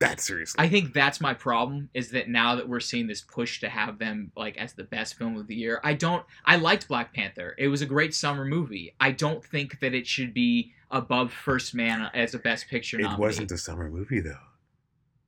[0.08, 0.62] that seriously.
[0.64, 3.98] I think that's my problem is that now that we're seeing this push to have
[3.98, 6.24] them like as the best film of the year, I don't.
[6.44, 7.54] I liked Black Panther.
[7.58, 8.94] It was a great summer movie.
[9.00, 13.02] I don't think that it should be above First Man as a Best Picture it
[13.02, 13.20] nominee.
[13.20, 14.36] wasn't a summer movie, though.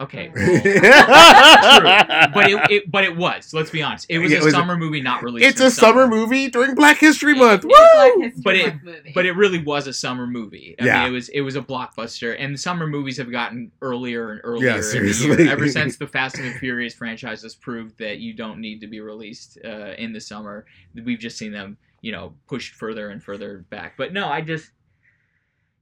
[0.00, 0.28] Okay.
[0.34, 0.42] True.
[2.34, 3.52] but it, it but it was.
[3.54, 4.06] Let's be honest.
[4.08, 5.46] It was Yeah, a it was a- summer movie not released.
[5.46, 7.64] it's a summer movie during Black History Month.
[7.64, 8.22] It's Black Woo!
[8.22, 9.12] History But it- movie.
[9.14, 10.74] but it really was a summer movie.
[10.80, 10.98] I Yeah.
[11.04, 14.76] mean, it was it was a blockbuster, and summer movies have gotten earlier and earlier.
[14.76, 15.44] Yeah, seriously.
[15.44, 15.50] year.
[15.52, 18.86] Ever since the Fast and the Furious franchise has proved that you don't need to
[18.86, 20.66] be released uh, in the summer,
[21.04, 23.94] we've just seen them, you know, pushed further and further back.
[23.96, 24.70] But no, I just.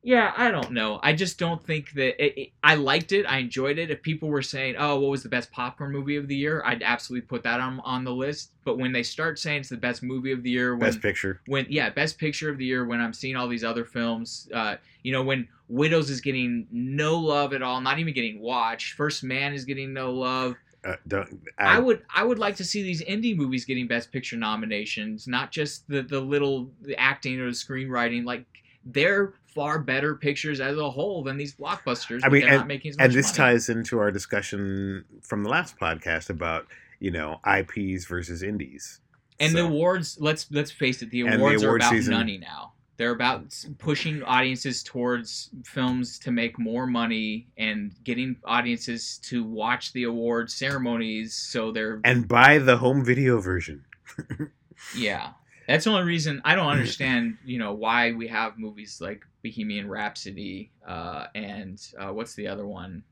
[0.06, 1.00] Yeah, I don't know.
[1.02, 3.24] I just don't think that it, it, I liked it.
[3.24, 3.90] I enjoyed it.
[3.90, 6.82] If people were saying, "Oh, what was the best popcorn movie of the year?" I'd
[6.82, 8.50] absolutely put that on on the list.
[8.64, 11.40] But when they start saying it's the best movie of the year, when Best picture.
[11.46, 14.76] when yeah best picture of the year when i'm seeing all these other films uh
[15.02, 19.24] you know when widows is getting no love at all not even getting watched first
[19.24, 21.28] man is getting no love Uh, don't,
[21.58, 25.26] i, I, would i would like to see these indie movies getting best picture nominations
[25.26, 28.44] not just the the little the acting or the screenwriting like
[28.84, 32.90] they're far better pictures as a whole than these blockbusters I mean, they're not making
[32.90, 33.52] as much and this money.
[33.52, 36.66] ties into our discussion from the last podcast about,
[37.00, 39.00] you know, IPs versus indies.
[39.40, 42.14] and So- the awards let's let's face it the And the awards are about season-
[42.14, 49.18] money now They're about pushing audiences towards films to make more money and getting audiences
[49.30, 51.34] to watch the award ceremonies.
[51.34, 53.84] So they're And buy the home video version.
[54.96, 55.32] yeah.
[55.66, 57.38] That's the only reason I don't understand.
[57.44, 62.66] You know why we have movies like Bohemian Rhapsody uh, and uh, what's the other
[62.66, 63.02] one?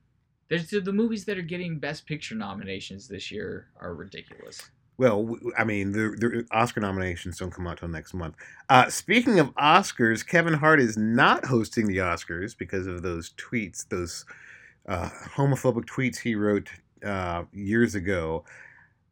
[0.48, 4.70] There's the, the movies that are getting Best Picture nominations this year are ridiculous.
[4.98, 8.36] Well, I mean, the, the Oscar nominations don't come out till next month.
[8.68, 13.88] Uh, speaking of Oscars, Kevin Hart is not hosting the Oscars because of those tweets,
[13.88, 14.26] those
[14.86, 16.68] uh, homophobic tweets he wrote
[17.05, 18.44] uh, years ago.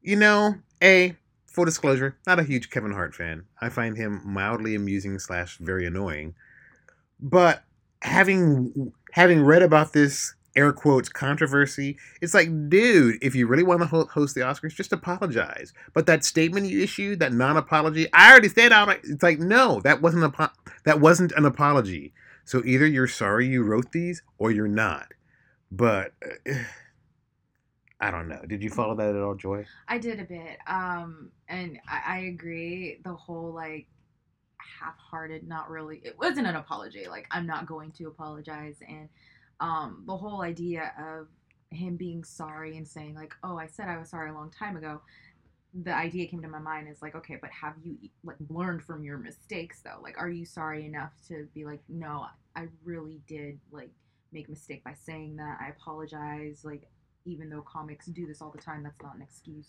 [0.02, 1.16] You know, a
[1.50, 3.44] full disclosure, not a huge Kevin Hart fan.
[3.60, 6.34] I find him mildly amusing slash very annoying.
[7.20, 7.64] But
[8.02, 13.80] having having read about this air quotes controversy, it's like, dude, if you really want
[13.82, 15.72] to host the Oscars, just apologize.
[15.92, 18.88] But that statement you issued, that non-apology, I already said out.
[19.04, 20.50] It's like, no, that wasn't a
[20.84, 22.12] that wasn't an apology.
[22.44, 25.12] So either you're sorry you wrote these, or you're not.
[25.70, 26.14] But
[26.48, 26.54] uh,
[28.00, 28.40] I don't know.
[28.48, 29.66] Did you follow that at all, Joy?
[29.88, 30.58] I did a bit.
[30.66, 33.00] Um, and I, I agree.
[33.04, 33.86] The whole like
[34.80, 36.00] half-hearted, not really.
[36.02, 37.06] It wasn't an apology.
[37.08, 38.76] Like I'm not going to apologize.
[38.88, 39.08] And
[39.60, 41.28] um, the whole idea of
[41.70, 44.76] him being sorry and saying like, "Oh, I said I was sorry a long time
[44.76, 45.02] ago."
[45.84, 49.04] The idea came to my mind is like, okay, but have you like learned from
[49.04, 50.00] your mistakes though?
[50.02, 52.26] Like, are you sorry enough to be like, no,
[52.56, 53.90] I really did like
[54.32, 55.58] make a mistake by saying that.
[55.60, 56.62] I apologize.
[56.64, 56.88] Like,
[57.24, 59.68] even though comics do this all the time, that's not an excuse.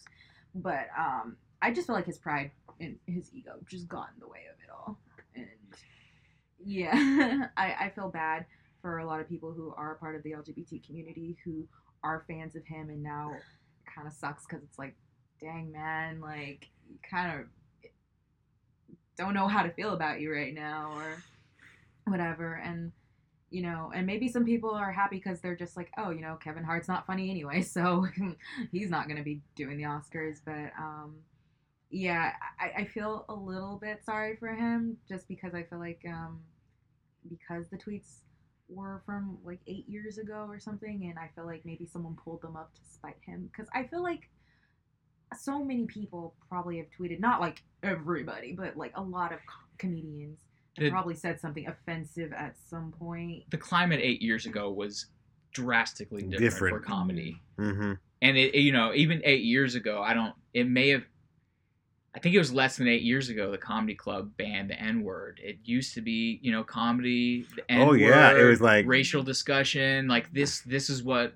[0.55, 4.27] But um, I just feel like his pride and his ego just got in the
[4.27, 4.97] way of it all.
[5.35, 5.47] And
[6.63, 8.45] yeah, I, I feel bad
[8.81, 11.67] for a lot of people who are part of the LGBT community who
[12.03, 13.41] are fans of him, and now it
[13.93, 14.95] kind of sucks because it's like,
[15.39, 16.69] dang man, like
[17.09, 17.45] kind of
[19.17, 21.23] don't know how to feel about you right now or
[22.05, 22.53] whatever.
[22.53, 22.91] And
[23.51, 26.37] you know, and maybe some people are happy because they're just like, oh, you know,
[26.41, 28.07] Kevin Hart's not funny anyway, so
[28.71, 30.37] he's not gonna be doing the Oscars.
[30.43, 31.15] But um,
[31.89, 36.01] yeah, I, I feel a little bit sorry for him just because I feel like
[36.07, 36.39] um,
[37.29, 38.21] because the tweets
[38.69, 42.41] were from like eight years ago or something, and I feel like maybe someone pulled
[42.41, 44.29] them up to spite him because I feel like
[45.37, 49.39] so many people probably have tweeted, not like everybody, but like a lot of
[49.77, 50.39] comedians
[50.77, 53.43] The- probably said something offensive at some point.
[53.51, 55.07] The climate eight years ago was
[55.53, 56.77] drastically different, Different.
[56.77, 57.41] for comedy.
[57.59, 57.93] Mm-hmm.
[58.21, 61.03] and it you know even eight years ago i don't it may have
[62.15, 65.39] i think it was less than eight years ago the comedy club banned the n-word
[65.43, 70.07] it used to be you know comedy the Oh, yeah, it was like- racial discussion
[70.07, 71.33] like this this is what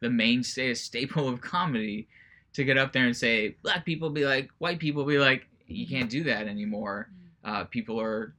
[0.00, 2.08] the mainstay a staple of comedy
[2.54, 5.86] to get up there and say black people be like white people be like you
[5.86, 7.08] can't do that anymore
[7.44, 8.34] uh, people are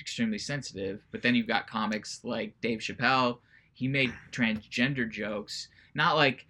[0.00, 1.00] extremely sensitive.
[1.10, 3.38] But then you've got comics like Dave Chappelle.
[3.74, 6.46] He made transgender jokes, not like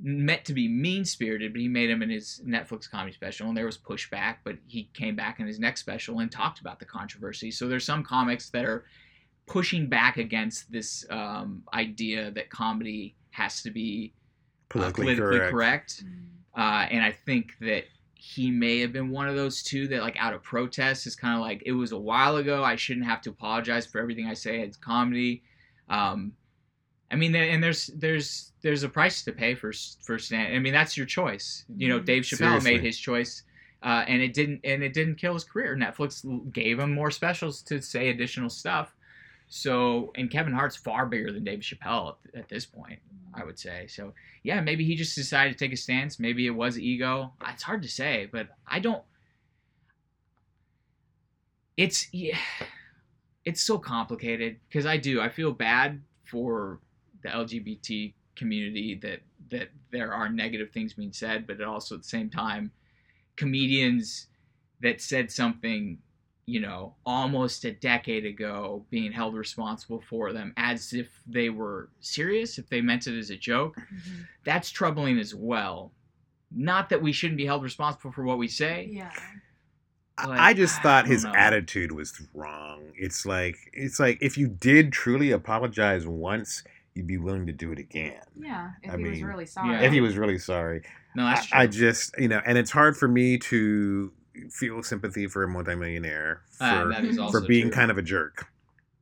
[0.00, 3.56] meant to be mean spirited, but he made them in his Netflix comedy special, and
[3.56, 4.38] there was pushback.
[4.44, 7.50] But he came back in his next special and talked about the controversy.
[7.50, 8.84] So there's some comics that are
[9.46, 14.18] pushing back against this um, idea that comedy has to be uh,
[14.68, 15.52] Politically, politically correct.
[15.52, 16.04] correct.
[16.56, 17.84] Uh, and I think that
[18.24, 21.34] he may have been one of those two that, like, out of protest, is kind
[21.34, 22.62] of like, it was a while ago.
[22.62, 24.60] I shouldn't have to apologize for everything I say.
[24.60, 25.42] It's comedy.
[25.88, 26.32] Um,
[27.10, 29.72] I mean, and there's there's there's a price to pay for
[30.04, 30.54] for stand.
[30.54, 31.64] I mean, that's your choice.
[31.76, 32.04] You know, Mhm.
[32.06, 32.72] Dave Chappelle Seriously.
[32.72, 33.42] made his choice,
[33.82, 35.76] uh, and it didn't and it didn't kill his career.
[35.76, 38.94] Netflix gave him more specials to say additional stuff.
[39.54, 42.98] So, and Kevin Hart's far bigger than Dave Chappelle at, at this point,
[43.34, 43.86] I would say.
[43.86, 46.18] So, yeah, maybe he just decided to take a stance.
[46.18, 47.34] Maybe it was ego.
[47.46, 49.02] It's hard to say, but I don't.
[51.76, 52.38] It's yeah,
[53.44, 55.20] it's so complicated because I do.
[55.20, 56.80] I feel bad for
[57.22, 62.08] the LGBT community that that there are negative things being said, but also at the
[62.08, 62.70] same time,
[63.36, 64.28] comedians
[64.80, 65.98] that said something
[66.46, 71.88] you know, almost a decade ago being held responsible for them as if they were
[72.00, 73.76] serious, if they meant it as a joke.
[73.76, 74.26] Mhm.
[74.44, 75.92] That's troubling as well.
[76.50, 78.88] Not that we shouldn't be held responsible for what we say.
[78.92, 79.10] Yeah.
[80.18, 81.32] I- Like, I just I thought don't his know.
[81.34, 82.82] attitude was wrong.
[82.96, 86.62] It's like it's like if you did truly apologize once,
[86.94, 88.20] you'd be willing to do it again.
[88.38, 88.72] Yeah.
[88.82, 89.70] If I he was really sorry.
[89.74, 89.80] Yeah.
[89.82, 90.82] If he was really sorry.
[91.14, 91.58] No, that's true.
[91.58, 94.12] I, I just you know, and it's hard for me to
[94.50, 97.72] feel sympathy for a multimillionaire for Ah, that is also for being true.
[97.72, 98.46] kind of a jerk.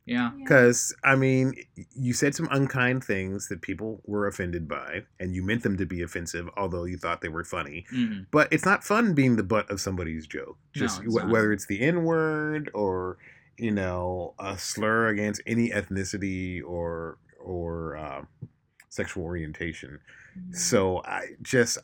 [0.06, 0.30] yeah.
[0.30, 0.30] Yeah.
[0.38, 1.54] Because I mean,
[1.94, 5.86] you said some unkind things that people were offended by, and you meant them to
[5.86, 7.86] be offensive, although you thought they were funny.
[7.92, 8.26] Mhm.
[8.32, 10.58] But it's not fun being the butt of somebody's joke.
[10.74, 11.28] No, Just it's wh- not.
[11.30, 13.18] whether it's the N word or
[13.58, 18.22] you know, a slur against any ethnicity or or uh,
[18.88, 20.00] sexual orientation.
[20.36, 20.54] Mm-hmm.
[20.54, 21.76] So I just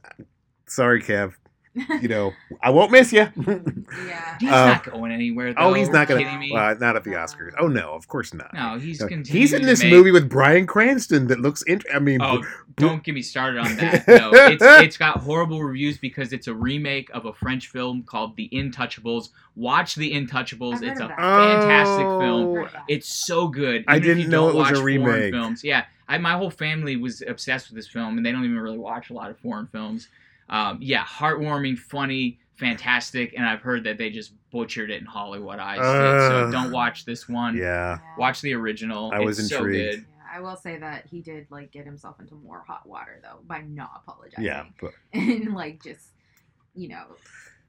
[0.67, 1.35] sorry, Kev.
[2.01, 3.29] You know, I won't miss you.
[3.37, 4.37] yeah.
[4.41, 5.53] He's Uh, not going anywhere.
[5.53, 5.61] Though.
[5.61, 6.25] oh, he's not gonna.
[6.25, 6.57] Kidding?
[6.57, 7.53] Uh, not at the Oscars.
[7.59, 8.53] Oh no, of course not.
[8.55, 11.63] no, he's No, continuing He's in this make- movie with Bryan Cranston that looks.
[11.63, 12.47] Int- I mean, Oh, br-
[12.77, 14.07] don't get me started on that.
[14.09, 18.37] No, it's it's got horrible reviews because it's a remake of a French film called
[18.37, 19.31] The Intouchables.
[19.55, 20.77] Watch The Intouchables.
[20.77, 22.69] I've It's a fantastic Oh, film.
[22.89, 23.85] It's so good.
[23.89, 25.33] I Even if didn't know it was a watch foreign remake.
[25.35, 25.85] Films, yeah.
[26.09, 29.11] I, my whole family was obsessed with this film, and they don't even really watch
[29.11, 30.09] a lot of foreign films.
[30.49, 35.79] Um, yeah, heartwarming, funny, fantastic, and I've heard that they just butchered it in Hollywoodized
[35.79, 36.29] it.
[36.29, 37.57] So don't watch this one.
[37.57, 37.99] Yeah.
[38.19, 39.11] Watch the original.
[39.13, 39.91] I was it's so intrigued.
[39.91, 40.07] good.
[40.17, 43.41] Yeah, I will say that he did like get himself into more hot water though
[43.47, 44.45] by not apologizing.
[44.45, 46.09] Yeah, but and like just
[46.75, 47.07] you know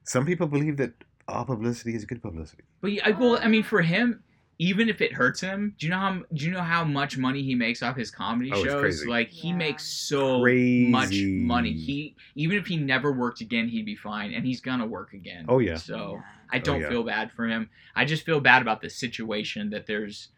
[0.04, 0.92] some people believe that
[1.28, 2.64] all publicity is good publicity.
[2.80, 4.22] But yeah, well, I mean, for him,
[4.60, 7.42] even if it hurts him, do you know how do you know how much money
[7.42, 8.80] he makes off his comedy Oh, it's shows?
[8.80, 9.08] crazy.
[9.08, 10.88] Like he makes so Crazy.
[10.90, 11.72] much money.
[11.72, 15.44] He even if he never worked again, he'd be fine, and he's gonna work again.
[15.48, 15.76] Oh, yeah.
[15.76, 16.22] So yeah.
[16.50, 16.88] I don't yeah.
[16.88, 17.70] feel bad for him.
[17.94, 20.28] I just feel bad about the situation that there's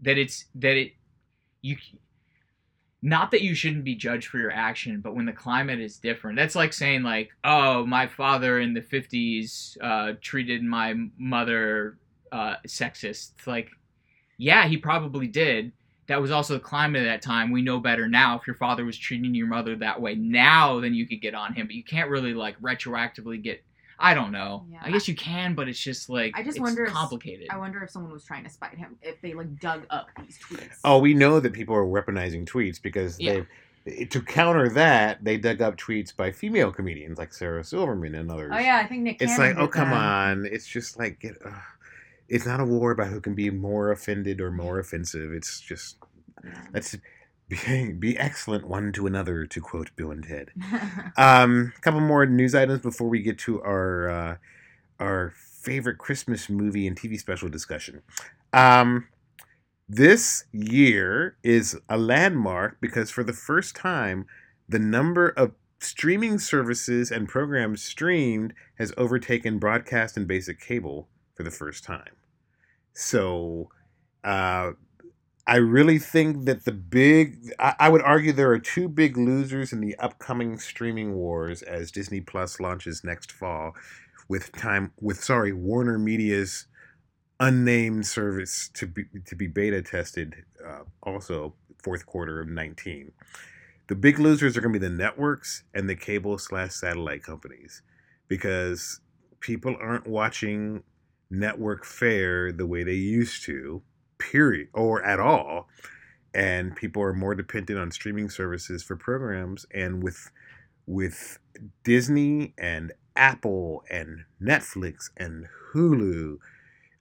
[0.00, 0.92] that it's that it
[1.62, 1.76] you
[3.02, 6.36] not that you shouldn't be judged for your action, but when the climate is different,
[6.36, 11.98] that's like saying like, oh, my father in the '50s uh, treated my mother
[12.32, 13.30] uh, sexist.
[13.46, 13.68] Like,
[14.38, 15.72] yeah, he probably did.
[16.08, 17.50] That was also the climate at that time.
[17.50, 18.38] We know better now.
[18.38, 21.52] If your father was treating your mother that way now, then you could get on
[21.54, 21.66] him.
[21.66, 23.62] But you can't really like retroactively get.
[23.98, 24.66] I don't know.
[24.70, 24.78] Yeah.
[24.82, 27.48] I guess you can, but it's just like I just it's wonder if- complicated.
[27.50, 30.38] I wonder if someone was trying to spite him if they like dug up these
[30.38, 30.76] tweets.
[30.84, 33.40] Oh, we know that people are weaponizing tweets because Yeah.
[33.86, 38.30] they to counter that they dug up tweets by female comedians like Sarah Silverman and
[38.30, 38.50] others.
[38.54, 39.22] Oh yeah, I think Nick.
[39.22, 39.96] It's Cannon like, oh come that.
[39.96, 40.44] on!
[40.46, 41.52] It's just like, get, ugh.
[42.28, 45.32] It's not a war about who can be more offended or more offensive.
[45.32, 45.96] It's just
[46.72, 46.96] let's
[47.48, 50.50] be, be excellent one to another, to quote Bill and Ted.
[51.18, 54.36] Um, a couple more news items before we get to our uh,
[55.00, 58.02] our favorite Christmas movie and TV special discussion.
[58.52, 59.08] Um,
[59.88, 64.26] this year is a landmark because for the first time,
[64.68, 71.42] the number of streaming services and programs streamed has overtaken broadcast and basic cable for
[71.42, 72.16] the first time.
[72.92, 73.70] So,
[74.24, 74.72] uh,
[75.48, 79.72] I really think that the big, I, I would argue there are two big losers
[79.72, 83.76] in the upcoming streaming wars as Disney Plus launches next fall
[84.28, 86.66] with time, with, sorry, Warner Media's
[87.38, 90.34] unnamed service to be, to be beta tested
[90.66, 93.12] uh, also fourth quarter of 19.
[93.86, 97.82] The big losers are going to be the networks and the cable slash satellite companies
[98.26, 99.00] because
[99.38, 100.82] people aren't watching
[101.30, 103.82] network fare the way they used to
[104.18, 105.68] period or at all
[106.34, 110.30] and people are more dependent on streaming services for programs and with
[110.86, 111.38] with
[111.82, 116.38] Disney and Apple and Netflix and Hulu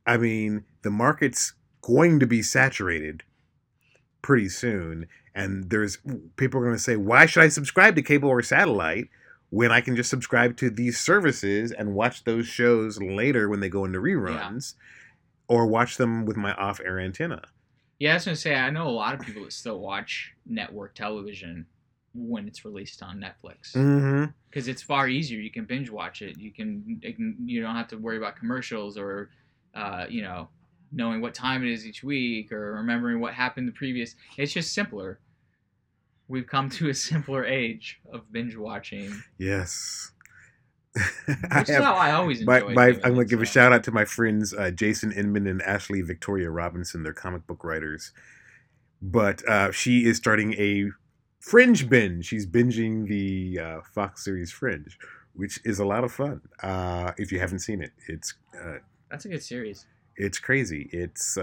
[0.08, 3.24] I mean the market's going to be saturated
[4.22, 6.00] pretty soon and there's
[6.36, 9.10] people are going to say why should I subscribe to cable or satellite
[9.50, 13.70] when I can just subscribe to these services and watch those shows later when they
[13.70, 14.74] go into reruns
[15.48, 17.42] or watch them with my off-air antenna.
[18.00, 20.96] Yeah, I was gonna say I know a lot of people that still watch network
[20.96, 21.66] television
[22.14, 24.32] when it's released on Netflix Mm-hmm.
[24.50, 25.40] because it's far easier.
[25.40, 26.38] You can binge watch it.
[26.38, 27.00] You can-
[27.46, 29.30] you don't have to worry about commercials or
[29.74, 30.50] uh, you know
[30.92, 34.16] knowing what time it is each week or remembering what happened the previous.
[34.38, 35.20] It's just simpler.
[36.28, 40.12] We've come to a simpler age of binge watching, Yes.
[40.96, 42.74] which is how I always my, enjoy.
[42.74, 45.62] my, I'm going to give a shout out to my friends uh, Jason Inman and
[45.62, 47.04] Ashley Victoria Robinson.
[47.04, 48.14] They're comic book writers.
[49.02, 50.90] But uh, she is starting a
[51.42, 52.26] Fringe binge.
[52.26, 54.98] She's binging the uh, Fox series Fringe,
[55.34, 56.42] which is a lot of fun.
[56.64, 58.78] Uh, if you haven't seen it, it's uh,
[59.12, 59.86] That's a good series.
[60.16, 60.90] it's crazy.
[60.94, 61.38] It's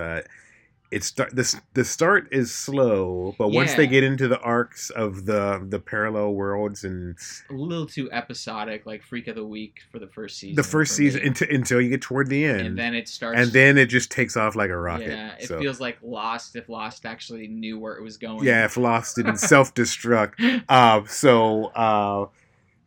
[0.92, 5.24] it's start the the start is slow, but once they get into the arcs of
[5.24, 7.16] the the parallel worlds and
[7.50, 10.56] A little too episodic, like Freak of the Week for the first season.
[10.56, 13.40] the first season until, until you get toward the end, and then it starts.
[13.40, 15.08] and then it just takes off like a rocket.
[15.08, 18.44] Yeah, it so feels like Lost if Lost actually knew where it was going.
[18.44, 20.62] yeah, if Lost didn't self destruct.
[20.68, 22.26] Uh, so uh,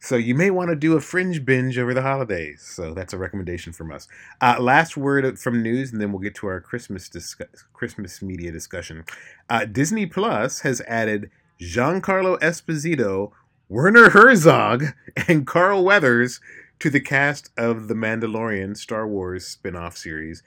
[0.05, 2.61] so you may want to do a fringe binge over the holidays.
[2.61, 4.07] So that's a recommendation from us.
[4.39, 8.51] Uh, last word from news, and then we'll get to our Christmas discuss- Christmas media
[8.51, 9.03] discussion.
[9.49, 13.31] Uh, Disney Plus has added Giancarlo Esposito,
[13.67, 14.83] Werner Herzog,
[15.27, 16.39] and Carl Weathers
[16.77, 20.43] to the cast of the Mandalorian Star Wars spin-off series,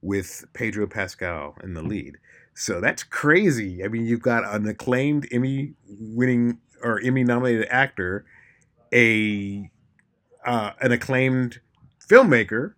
[0.00, 2.16] with Pedro Pascal in the lead.
[2.54, 3.84] So that's crazy.
[3.84, 8.24] I mean, you've got an acclaimed Emmy winning or Emmy nominated actor,
[8.92, 9.70] a
[10.44, 11.60] uh, an acclaimed
[12.06, 12.74] filmmaker,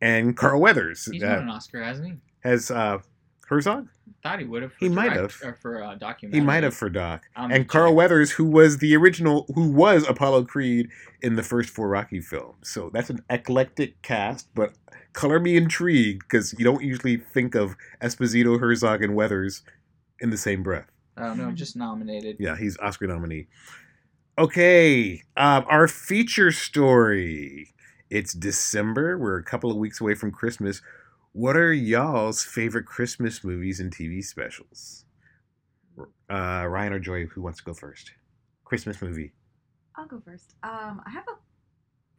[0.00, 2.14] and Carl Weathers He's uh, won an Oscar, hasn't he?
[2.40, 2.98] has uh,
[3.46, 3.88] Herzog.
[4.22, 4.72] Thought he would have.
[4.78, 5.32] He might have.
[5.32, 6.40] For uh, documentary.
[6.40, 7.24] He might have for Doc.
[7.36, 10.90] Um, and Carl Weathers, who was the original, who was Apollo Creed
[11.22, 12.68] in the first four Rocky films.
[12.68, 14.74] So that's an eclectic cast, but
[15.14, 19.62] color me intrigued because you don't usually think of Esposito, Herzog, and Weathers
[20.20, 20.90] in the same breath.
[21.16, 22.36] Oh no, just nominated.
[22.38, 23.46] Yeah, he's Oscar nominee.
[24.38, 27.74] Okay, um, our feature story.
[28.08, 29.18] It's December.
[29.18, 30.80] We're a couple of weeks away from Christmas.
[31.32, 35.04] What are y'all's favorite Christmas movies and TV specials?
[36.30, 38.12] Uh, Ryan or Joy, who wants to go first?
[38.64, 39.32] Christmas movie.
[39.96, 40.54] I'll go first.
[40.62, 41.36] Um, I have a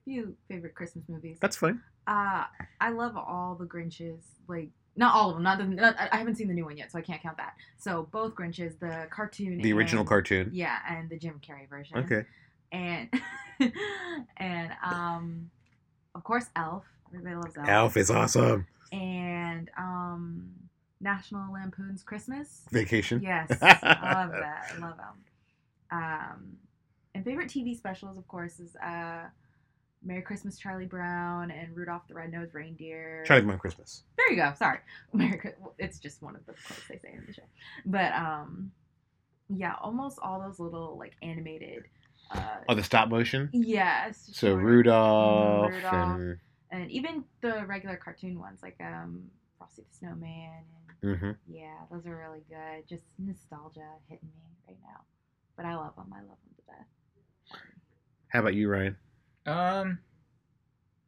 [0.05, 1.38] few favorite Christmas movies.
[1.41, 1.82] That's fine.
[2.07, 2.43] Uh,
[2.80, 4.22] I love all the Grinches.
[4.47, 5.43] Like, not all of them.
[5.43, 7.55] Not, the, not I haven't seen the new one yet, so I can't count that.
[7.77, 10.49] So both Grinches, the cartoon, The original cartoon.
[10.53, 11.97] Yeah, and the Jim Carrey version.
[11.97, 12.25] Okay.
[12.71, 13.09] And
[14.37, 15.49] and um,
[16.15, 16.83] of course, Elf.
[17.13, 17.67] Everybody loves Elf.
[17.67, 18.67] Elf is awesome.
[18.91, 20.49] And um,
[20.99, 22.61] National Lampoon's Christmas.
[22.71, 23.21] Vacation.
[23.21, 23.67] Yes, I
[24.13, 24.71] love that.
[24.73, 25.15] I love them.
[25.91, 26.57] Um,
[27.13, 29.25] and favorite TV specials, of course, is uh,
[30.04, 33.24] Merry Christmas, Charlie Brown, and Rudolph the Red-Nosed Reindeer.
[33.28, 34.04] Charlie Brown Christmas.
[34.18, 34.52] There you go.
[34.58, 34.80] Sorry,
[35.14, 35.54] Merry.
[35.78, 37.43] It's just one of the quotes they say in the show.
[37.86, 38.72] But um,
[39.49, 41.84] yeah, almost all those little like animated.
[42.32, 43.49] Uh, Oh, the stop motion.
[43.54, 44.30] yes.
[44.34, 45.93] So short- Rudolph, Rudolph.
[45.93, 46.38] and
[46.72, 49.24] and even the regular cartoon ones like um,
[49.58, 50.64] Frosty the Snowman
[51.04, 51.36] and mhm.
[51.47, 52.88] yeah, those are really good.
[52.88, 55.02] Just nostalgia hitting me right now.
[55.58, 56.12] But I love them.
[56.14, 57.60] I love them to death.
[58.30, 58.95] how about you, Ryan?
[59.45, 59.99] Um,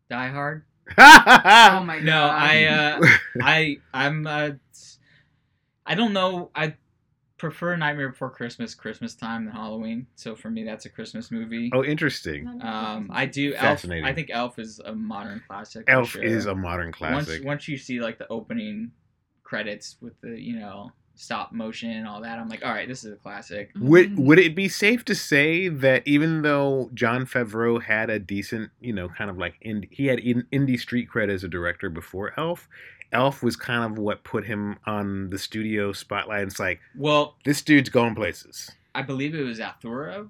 [0.10, 0.64] Die Hard.
[0.98, 2.04] Oh my god.
[2.04, 3.08] No, I uh,
[3.42, 4.52] I I'm uh,
[5.86, 6.52] I don't know.
[6.54, 6.76] I
[7.38, 10.08] prefer Nightmare Before Christmas, Christmas time than Halloween.
[10.16, 11.70] So for me, that's a Christmas movie.
[11.74, 12.48] oh, interesting.
[12.62, 13.54] Um, I do.
[13.54, 13.62] Elf.
[13.62, 14.06] Fascinating.
[14.06, 15.86] I think Elf is a modern classic.
[15.88, 16.24] Elf sure.
[16.24, 17.46] is a modern once classic.
[17.46, 18.92] once you see like the opening
[19.44, 23.04] credits with the you know stop motion and all that, I'm like, all right, this
[23.04, 23.72] is a classic.
[23.80, 24.18] Would Mhm.
[24.26, 28.94] would it be safe to say that even though Jon Favreau had a decent, you
[28.94, 32.34] know, kind of like ind- he had in, indie street cred as a director before
[32.38, 32.68] Elf,
[33.12, 36.48] Elf was kind of what put him on the studio spotlight.
[36.48, 38.72] It's like Well, this dude's going places.
[38.96, 40.30] I believe it was Zathura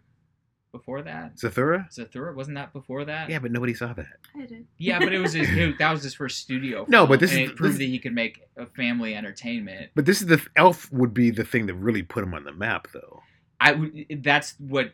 [0.74, 1.38] before that.
[1.38, 1.88] Zathura?
[1.93, 3.30] Zathura wasn't that before that?
[3.30, 4.07] Yeah, but nobody saw that.
[4.36, 4.65] I did.
[4.78, 6.86] Yeah, but it was his, it- that was his first studio.
[6.89, 9.91] No, but this and is- it proved this- that he could make a family entertainment.
[9.95, 12.51] But this is the Elf would be the thing that really put him on the
[12.51, 13.21] map, though.
[13.61, 14.91] I would- that's what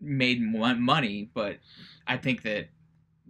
[0.00, 1.58] made money, but
[2.06, 2.68] I think that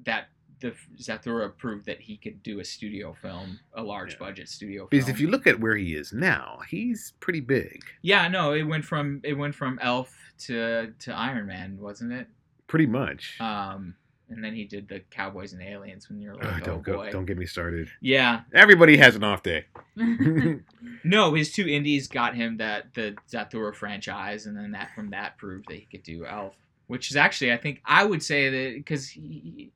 [0.05, 0.28] that
[0.62, 4.18] the Zathura proved that he could do a studio film, a large Yeah.
[4.20, 4.88] budget studio film.
[4.90, 7.82] Because if you look at where he is now, he's pretty big.
[8.00, 12.26] yeah, no, it went from it went from Elf to to Iron Man, wasn't it?
[12.66, 13.38] Pretty much.
[13.40, 13.94] Um,
[14.30, 16.96] and then he did the Cowboys and Aliens when you're Oh, like, oh, don't go,
[16.96, 17.10] boy.
[17.12, 17.90] don't get me started.
[18.00, 19.66] Yeah, Everybody has an off day.
[21.04, 25.36] no, his two indies got him that the Zathura franchise, and then that from that
[25.38, 26.54] proved that he could do Elf,
[26.86, 29.72] which is actually I think I would say that because he,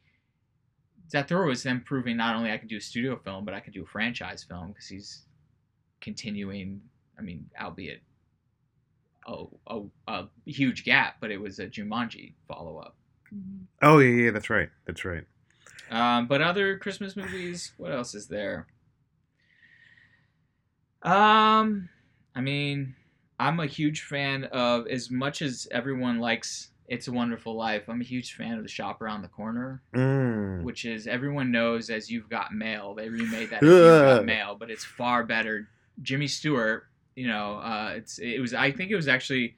[1.11, 3.73] Zathura was then proving not only I could do a studio film, but I could
[3.73, 5.23] do a franchise film because he's
[6.01, 6.81] continuing.
[7.19, 8.03] I mean, albeit
[9.27, 12.97] a, a, a huge gap, but it was a Jumanji follow up.
[13.83, 14.69] Oh yeah, yeah, that's right.
[14.87, 15.25] That's right.
[15.91, 18.67] Um, but other Christmas movies, what else is there?
[21.03, 21.89] Um,
[22.35, 22.95] I mean,
[23.39, 27.89] I'm a huge fan of as much as everyone likes It's a Wonderful Life.
[27.89, 30.63] I'm a huge fan of The Shop Around the Corner, Mm.
[30.63, 32.95] which is everyone knows as You've Got Mail.
[32.95, 35.69] They remade that as You've Got Mail, but it's far better.
[36.03, 39.57] Jimmy Stewart, you know, uh, it's it was I think it was actually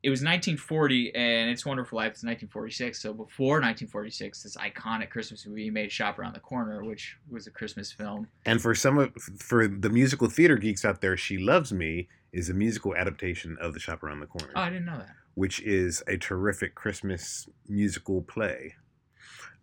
[0.00, 3.02] it was 1940 and It's a Wonderful Life is 1946.
[3.02, 7.50] So before 1946, this iconic Christmas movie made Shop Around the Corner, which was a
[7.50, 8.28] Christmas film.
[8.46, 12.48] And for some of for the musical theater geeks out there, She Loves Me is
[12.48, 15.16] a musical adaptation of The Shop Around the Corner, Oh, I didn't know that.
[15.38, 18.74] Which is a terrific Christmas musical play.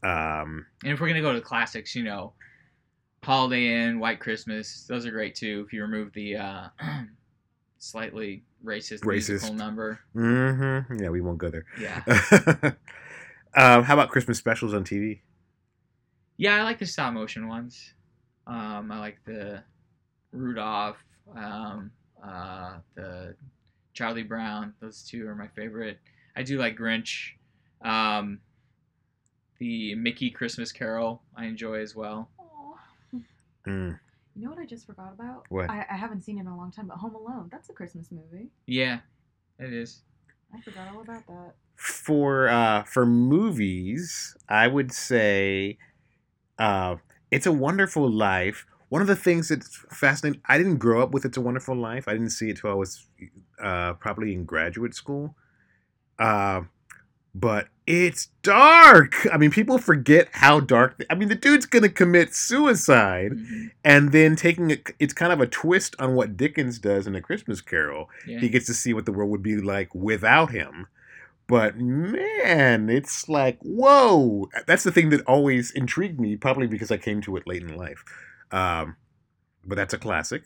[0.04, 2.34] Um, And if we're gonna go to the classics, you know,
[3.24, 5.66] Holiday Inn, White Christmas, those are great too.
[5.68, 6.68] If you remove the uh,
[7.78, 9.30] slightly racist, Racist.
[9.30, 11.66] musical number, mhm, Yeah, we won't go there.
[11.82, 12.04] yeah,
[13.56, 15.22] um, how about Christmas specials on TV?
[16.38, 17.94] yeah, I like the stop motion ones.
[18.48, 19.64] Um, I like the
[20.32, 20.98] Rudolph,
[21.36, 21.92] um,
[22.24, 23.36] uh, the
[23.96, 24.74] Charlie Brown.
[24.82, 25.98] Those two are my favorite.
[26.36, 27.32] I do like Grinch.
[27.82, 28.42] Um,
[29.58, 32.30] the Mickey Christmas Carol I enjoy as well.
[33.66, 33.98] You
[34.36, 35.46] know what I just forgot about?
[35.50, 35.70] What?
[35.70, 37.48] I, I haven't seen it in a long time, but Home Alone.
[37.52, 38.50] That's a Christmas movie.
[38.68, 39.00] Yeah,
[39.60, 40.02] it is.
[40.54, 41.54] I forgot all about that.
[41.76, 45.78] for uh for movies i would say
[46.58, 46.96] uh
[47.32, 51.26] it's a wonderful life one of the things that's fascinating i didn't grow up with
[51.26, 53.08] it's a wonderful life i didn't see it till i was
[53.62, 55.36] uh probably in graduate school
[56.20, 56.62] uh
[57.34, 62.34] but it's dark i mean people forget how dark i mean the dude's gonna commit
[62.34, 63.72] suicide Mhm.
[63.84, 67.22] and then taking a, it's kind of a twist on what dickens does in a
[67.22, 68.40] christmas carol Yeah.
[68.40, 70.88] he gets to see what the world would be like without him.
[71.48, 74.50] But man, it's like, whoa.
[74.66, 77.76] That's the thing that always intrigued me, probably because I came to it late in
[77.78, 78.04] life.
[78.52, 78.96] Um,
[79.66, 80.44] but that's a classic.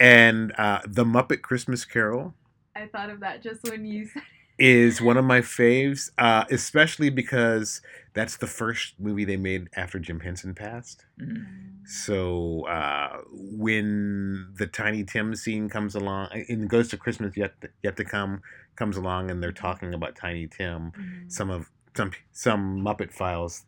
[0.00, 2.34] And uh, The Muppet Christmas Carol
[2.76, 4.22] I thought of that just when you said
[4.60, 7.80] is one of my faves, uh, especially because
[8.14, 11.04] that's the first movie they made after Jim Henson passed.
[11.20, 11.46] Mhm.
[11.86, 17.68] So uh, when the Tiny Tim scene comes along, in Ghost of Christmas Yet to,
[17.82, 18.42] Yet to Come
[18.76, 21.32] comes along, and they're talking about Tiny Tim, Mhm.
[21.32, 23.64] some of some some Muppet files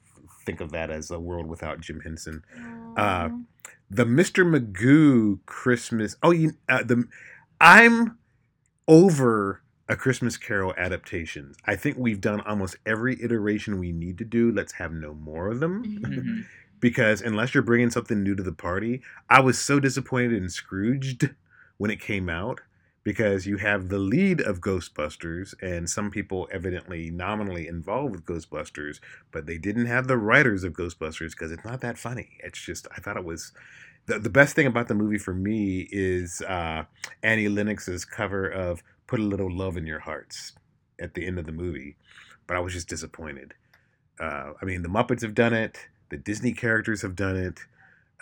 [0.46, 2.42] think of that as a world without Jim Henson.
[2.96, 3.28] uh.
[3.90, 4.44] The Mr.
[4.46, 6.16] Magoo Christmas.
[6.22, 7.04] Oh, you uh, the
[7.60, 8.18] I'm
[8.86, 11.56] over a Christmas Carol adaptations.
[11.64, 14.52] I think we've done almost every iteration we need to do.
[14.52, 16.44] Let's have no more of them Mhm.
[16.80, 21.30] because unless you're bringing something new to the party, I was so disappointed in Scrooged
[21.76, 22.60] when it came out
[23.10, 29.00] because you have the lead of Ghostbusters and some people evidently nominally involved with Ghostbusters,
[29.32, 32.38] but they didn't have the writers of Ghostbusters because it's not that funny.
[32.44, 33.50] It's just I thought it was
[34.06, 36.84] the, the best thing about the movie for me is uh,
[37.20, 40.52] Annie Lennox's cover of "Put a Little Love in Your Hearts"
[41.00, 41.96] at the end of the movie,
[42.46, 43.54] but I was just disappointed.
[44.20, 45.88] Uh, I mean, the Muppets have done it.
[46.10, 47.58] The Disney characters have done it.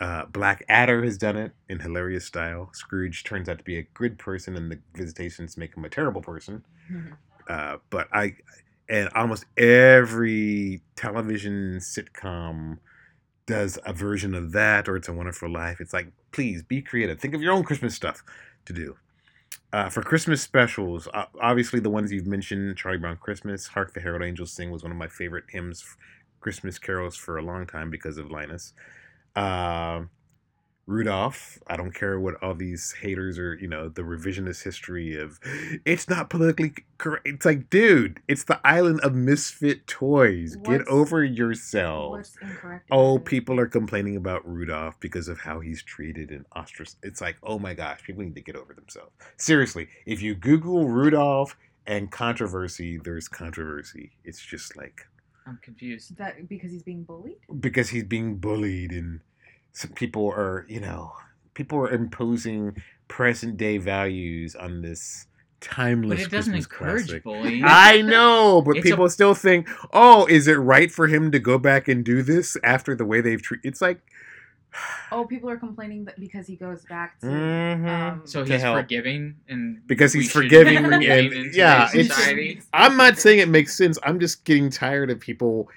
[0.00, 2.70] Uh, Blackadder has done it in hilarious style.
[2.72, 6.22] Scrooge turns out to be a good person, and the visitations make him a terrible
[6.22, 6.64] person.
[7.48, 8.36] Uh, but I,
[8.88, 12.78] and almost every television sitcom
[13.46, 15.80] does a version of that, or It's a Wonderful Life.
[15.80, 17.18] It's like, please be creative.
[17.18, 18.22] Think of your own Christmas stuff
[18.66, 18.96] to do.
[19.72, 24.00] Uh, for Christmas specials, uh, obviously the ones you've mentioned, Charlie Brown Christmas, Hark the
[24.00, 25.84] Herald Angels Sing was one of my favorite hymns,
[26.40, 28.72] Christmas carols for a long time because of Linus.
[29.38, 30.04] Uh,
[30.86, 35.38] Rudolph, I don't care what all these haters are, you know, the revisionist history of
[35.84, 37.28] it's not politically correct.
[37.28, 40.56] It's like, dude, it's the island of misfit toys.
[40.56, 42.38] Get over yourselves.
[42.40, 42.84] What's?
[42.90, 46.96] Oh, people are complaining about Rudolph because of how he's treated and ostracized.
[47.02, 49.12] It's like, oh my gosh, people need to get over themselves.
[49.36, 51.54] Seriously, if you Google Rudolph
[51.86, 54.12] and controversy, there's controversy.
[54.24, 55.06] It's just like
[55.48, 56.16] I'm confused.
[56.18, 57.38] that because he's being bullied.
[57.60, 59.20] because he's being bullied and
[59.72, 61.12] some people are, you know,
[61.54, 62.76] people are imposing
[63.08, 65.26] present day values on this
[65.60, 67.24] timeless But it doesn't Christmas encourage classic.
[67.24, 67.62] bullying.
[67.64, 71.38] I know, but It's a- people still think, oh, is it right for him to
[71.38, 73.66] go back and do this after the way they've treated?
[73.66, 74.00] It's like,
[75.10, 77.26] Oh, people are complaining that because he goes back to.
[77.26, 77.88] Mhm.
[77.88, 78.76] Um, so to he's help.
[78.78, 82.62] forgiving and Because he's forgiving be and- yeah, today's it's- society.
[82.72, 83.98] I'm not saying it makes sense.
[84.04, 85.68] I'm just getting tired of people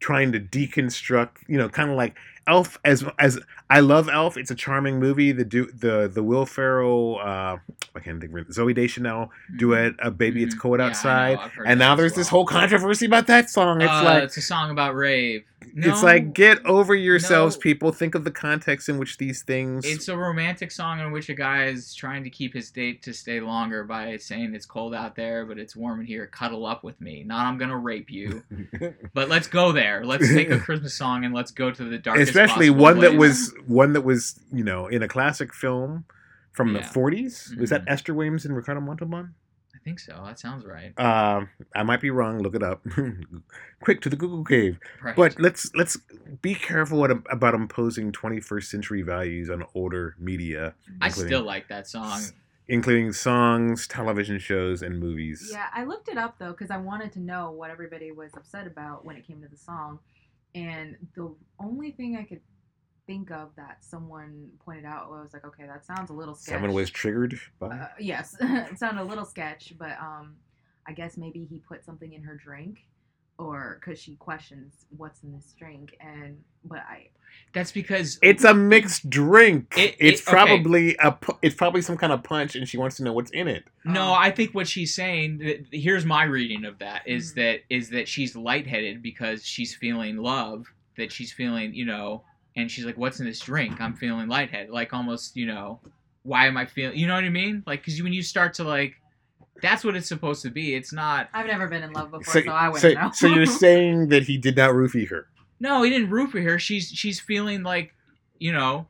[0.00, 2.14] trying to deconstruct, you know, kind of like
[2.46, 2.78] Elf.
[2.84, 3.38] As as
[3.68, 5.32] I love Elf, it's a charming movie.
[5.32, 7.58] The do the the Will Ferrell, uh,
[7.94, 8.48] I can't think of it.
[8.48, 10.58] Zooey Deschanel duet, "A Baby It's Mhm.
[10.60, 13.82] Cold Yeah, Outside," I've and now as there's this whole controversy about that song.
[13.82, 15.44] It's Uh, like it's a song about rave.
[15.76, 17.60] It's like get over yourselves, no.
[17.60, 17.92] people.
[17.92, 19.84] Think of the context in which these things.
[19.84, 23.12] It's a romantic song in which a guy is trying to keep his date to
[23.12, 26.26] stay longer by saying it's cold out there, but it's warm in here.
[26.26, 27.24] Cuddle up with me.
[27.24, 28.42] Not I'm gonna rape you,
[29.14, 30.04] but let's go there.
[30.04, 32.30] Let's take a Christmas song and let's go to the darkest.
[32.30, 36.04] especially possible one that was one that was you know in a classic film
[36.52, 36.88] from the Yeah.
[36.92, 37.90] 40s was that Mhm.
[37.92, 39.47] esther williams and ricardo montalban I
[39.88, 40.22] think so.
[40.24, 40.92] That sounds right.
[40.98, 42.78] um i might be wrong look it up
[43.82, 45.16] quick to the google cave Right.
[45.16, 45.96] but let's let's
[46.42, 51.88] be careful what, about imposing 21st century values on older media I still like that
[51.88, 52.20] song.
[52.68, 57.10] including songs television shows and movies Yeah, I looked it up though because I wanted
[57.12, 59.98] to know what everybody was upset about when it came to the song,
[60.54, 62.40] and the only thing I could
[63.08, 66.52] think of that someone pointed out I was like, okay, that sounds a little sketch.
[66.54, 70.36] someone was triggered by Uh, yes, it sounded a little sketch, but um,
[70.86, 72.86] I guess maybe he put something in her drink,
[73.38, 77.08] or because she questions what's in this drink, and but I
[77.54, 79.72] That's because it's a mixed drink.
[79.78, 80.32] It- it's it- okay.
[80.36, 83.48] probably a it's probably some kind of punch, and she wants to know what's in
[83.48, 83.64] it.
[83.86, 85.66] No, Um, I think what she's saying.
[85.72, 87.34] Here's my reading of that: is Mhm.
[87.36, 90.66] that is that she's lightheaded because she's feeling love,
[90.98, 92.24] that she's feeling, you know,
[92.58, 93.80] and she's like, "What's in this drink?
[93.80, 95.80] I'm feeling lightheaded." Like almost, you know,
[96.22, 96.98] why am I feeling?
[96.98, 97.62] You know what I mean?
[97.66, 98.94] Like because when you start to like,
[99.62, 100.74] that's what it's supposed to be.
[100.74, 101.28] It's not.
[101.32, 103.10] I've never been in love before, So, so, I wouldn't so, know.
[103.12, 105.28] so you're saying that he did not roofie her?
[105.60, 106.58] No, he didn't roofie her.
[106.58, 107.94] She's she's feeling like,
[108.38, 108.86] you know.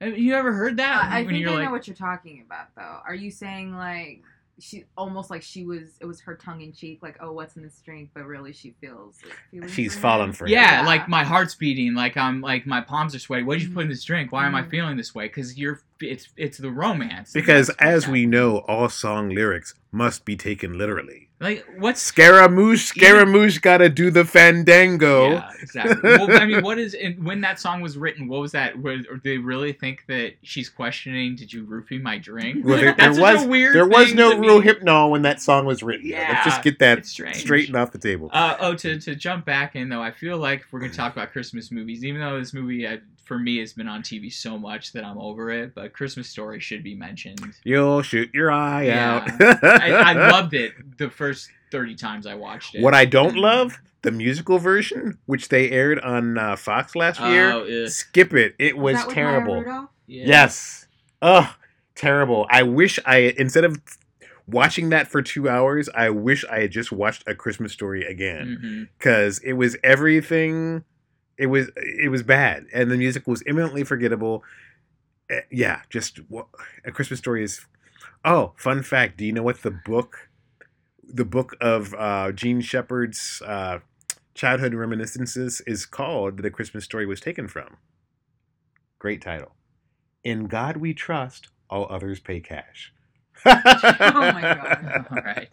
[0.00, 1.04] Have you ever heard that?
[1.04, 3.00] I, I when think I like, know what you're talking about, though.
[3.06, 4.22] Are you saying like
[4.60, 5.96] she almost like she was?
[6.00, 8.74] It was her tongue in cheek, like, "Oh, what's in this drink?" But really, she
[8.80, 9.18] feels.
[9.52, 10.52] Like, She's for fallen for him.
[10.52, 10.86] yeah, Yeah.
[10.86, 13.42] like my heart's beating, like I'm like my palms are sweaty.
[13.44, 13.90] What did you put in Mhm.
[13.90, 14.32] this drink?
[14.32, 14.70] Why am I Mhm.
[14.70, 15.26] feeling this way?
[15.26, 17.32] Because you're it's it's the romance.
[17.32, 21.29] Because as we know, all song lyrics must be taken literally.
[21.40, 25.30] Like what's Scaramouche, Scaramouche, gotta do the fandango.
[25.30, 25.98] Yeah, exactly.
[26.02, 28.28] well, I mean, what is and when that song was written?
[28.28, 28.80] What was that?
[28.80, 31.36] Was, or they really think that she's questioning?
[31.36, 32.66] Did you roofie my drink?
[32.66, 33.74] Well, there, That's there was a weird.
[33.74, 36.08] there was no to Rohypnol when that song was written.
[36.08, 38.28] Yeah, Let's just get that straightened off the table.
[38.34, 41.14] Uh, oh, to, to jump back in though, I feel like if we're gonna talk
[41.14, 42.98] about Christmas movies, even though this movie uh,
[43.30, 46.58] for me has been on TV so much that I'm over it, but Christmas Story
[46.58, 47.40] should be mentioned.
[47.62, 49.24] You'll shoot your eye Yeah.
[49.40, 49.62] out.
[49.64, 52.82] I, I loved it the first thirty times I watched it.
[52.82, 57.52] What I don't love the musical version, which they aired on uh, Fox last year.
[57.52, 57.88] Oh, ugh.
[57.88, 58.56] Skip it.
[58.58, 59.62] It was that terrible.
[60.08, 60.26] Yeah.
[60.26, 60.88] Yes.
[61.22, 61.46] Ugh,
[61.94, 62.48] terrible.
[62.50, 63.80] I wish I instead of
[64.48, 68.88] watching that for two hours, I wish I had just watched a Christmas story again
[68.98, 70.82] because it was everything.
[71.40, 74.44] It was it was bad, and the music was imminently forgettable.
[75.30, 76.20] Eh, Yeah, just
[76.84, 77.64] a Christmas story is.
[78.26, 79.16] Oh, fun fact!
[79.16, 80.28] Do you know what the book,
[81.02, 83.78] the book of uh, Jean Shepherd's uh,
[84.34, 86.42] childhood reminiscences is called?
[86.42, 87.78] That Christmas story was taken from.
[88.98, 89.54] Great title.
[90.22, 92.92] In God we trust, all others pay cash.
[93.46, 95.06] Oh my God.
[95.10, 95.48] All right.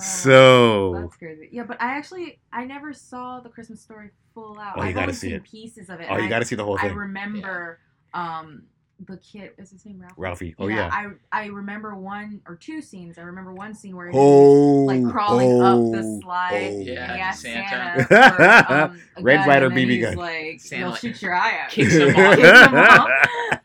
[0.00, 1.48] So That's crazy.
[1.52, 4.74] Yeah, but I actually I never saw the Christmas story full out.
[4.76, 5.44] Oh, you I've gotta only see seen it.
[5.44, 6.08] pieces of it.
[6.10, 6.86] oh, you I- got to see the whole thing.
[6.86, 7.78] I thing, remember
[8.14, 8.62] um
[9.06, 10.12] the kid is his name Ralph?
[10.16, 10.54] Ralphie.
[10.58, 10.90] Oh yeah.
[10.92, 13.16] I I remember one or two scenes.
[13.16, 16.70] I remember one scene where he's Oh, like crawling up the oh, slide.
[16.74, 16.80] oh.
[16.80, 18.04] Yeah, and he asked Santa.
[18.08, 20.16] Santa, for, um, a Red gun, Ryder and then BB he's gun.
[20.16, 21.70] Like, Santa, he'll like, shoot your eye out.
[21.70, 23.08] kicks him off.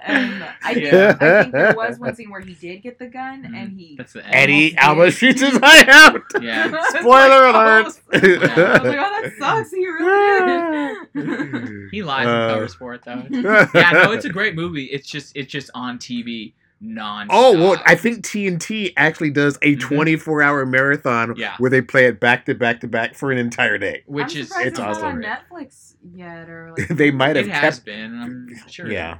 [0.05, 1.17] And I think, Yeah.
[1.19, 3.55] I think there was one scene where he did get the gun Mhm.
[3.57, 3.95] and he.
[3.97, 4.27] That's the.
[4.27, 6.21] Eddie almost Alba shoots his eye out.
[6.43, 6.67] Yeah.
[6.89, 7.55] Spoiler like, alert.
[7.55, 9.71] almost- I was like, oh, that sucks.
[9.71, 11.89] He really did.
[11.91, 13.23] He lies Uh, and covers for it though.
[13.29, 14.85] yeah, no, it's a great movie.
[14.85, 16.53] It's just it's just on TV
[16.85, 17.27] non.
[17.29, 19.79] Oh, well, I think TNT actually does a Mhm.
[19.79, 21.55] 24 hour marathon Yeah.
[21.57, 24.03] where they play it back to back to back for an entire day.
[24.05, 25.05] which I'm is it's awesome.
[25.05, 27.85] on Netflix yet, or like they might have it has kept.
[27.85, 28.19] been.
[28.21, 28.91] I'm sure.
[28.91, 29.19] Yeah.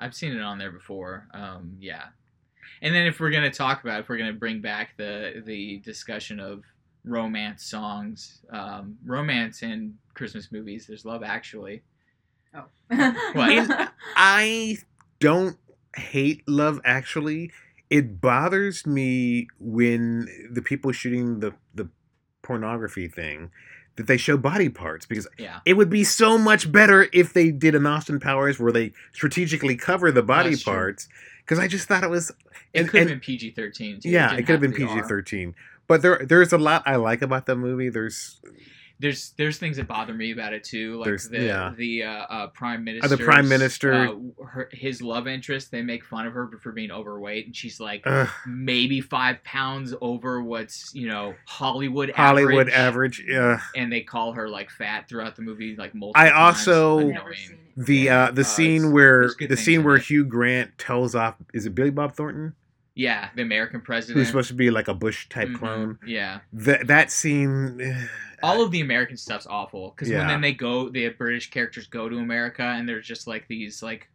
[0.00, 1.26] I've seen it on there before.
[1.34, 2.04] Um, yeah.
[2.82, 6.40] And then if we're gonna talk about, if we're gonna bring back the the discussion
[6.40, 6.62] of
[7.04, 11.82] romance songs, um, romance in Christmas movies, there's Love Actually.
[12.54, 12.64] Oh.
[13.34, 13.92] what?
[14.16, 14.78] I
[15.20, 15.56] don't
[15.96, 17.50] hate Love Actually.
[17.88, 21.88] It bothers me when the people shooting the the
[22.42, 23.50] pornography thing
[23.96, 25.60] that they show body parts because Yeah.
[25.64, 29.74] it would be so much better if they did an Austin Powers where they strategically
[29.76, 31.08] cover the body That's parts
[31.44, 32.30] because I just thought it was
[32.72, 34.10] It And- could have been PG thirteen too.
[34.10, 35.54] yeah didn't it could have been PG thirteen.
[35.86, 38.40] but there there's a lot I like about the movie there's
[38.98, 41.72] There's there's things that bother me about it too, like There's- the yeah.
[41.76, 43.08] the uh, uh, prime Uh, minister.
[43.16, 45.70] the prime minister- uh, her, his love interest.
[45.70, 49.94] They make fun of her for being overweight, and she's like uh, maybe five pounds
[50.00, 53.20] over what's you know Hollywood Hollywood average.
[53.28, 53.30] average.
[53.30, 56.20] Uh, and they call her like fat throughout the movie, like multiple.
[56.22, 57.14] I also- I've Annoying.
[57.14, 57.86] never seen it.
[57.86, 60.04] the uh, the Uh, scene where the scene where it.
[60.04, 62.54] Hugh Grant tells off is it Billy Bob Thornton
[62.96, 64.18] yeah, the American president.
[64.18, 65.98] who's supposed to be like a Bush type Mhm, clone.
[66.06, 67.80] Yeah, That that scene.
[67.80, 68.06] eh,
[68.42, 72.08] all of the American stuff's awful because when then they go, the British characters go
[72.08, 74.08] to America and there's just like these like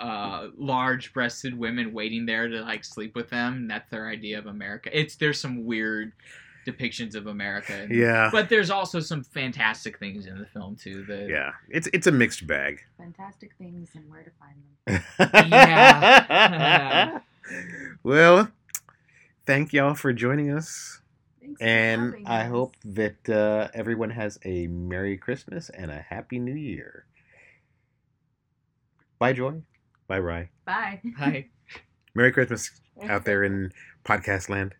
[0.00, 3.54] uh large-breasted women waiting there to like sleep with them.
[3.54, 4.88] And that's their idea of America.
[4.98, 6.12] It's there's some weird
[6.66, 7.72] depictions of America.
[7.74, 11.04] and- yeah, But there's also some fantastic things in the film too.
[11.04, 11.52] The, yeah.
[11.68, 12.80] It's it's a mixed bag.
[12.98, 14.56] Fantastic things and where to find
[14.86, 15.02] them.
[15.50, 17.18] Yeah.
[18.02, 18.48] well,
[19.46, 21.00] thank y'all for joining us.
[21.40, 22.50] Thanks And having I us.
[22.50, 27.06] hope that uh, everyone has a Merry Christmas and a Happy New Year.
[29.18, 29.62] Bye, Joy.
[30.08, 30.50] Bye, Rye.
[30.64, 31.00] Bye.
[31.18, 31.46] Hi.
[32.14, 32.70] Merry Christmas
[33.08, 33.72] out there in
[34.04, 34.74] podcast land.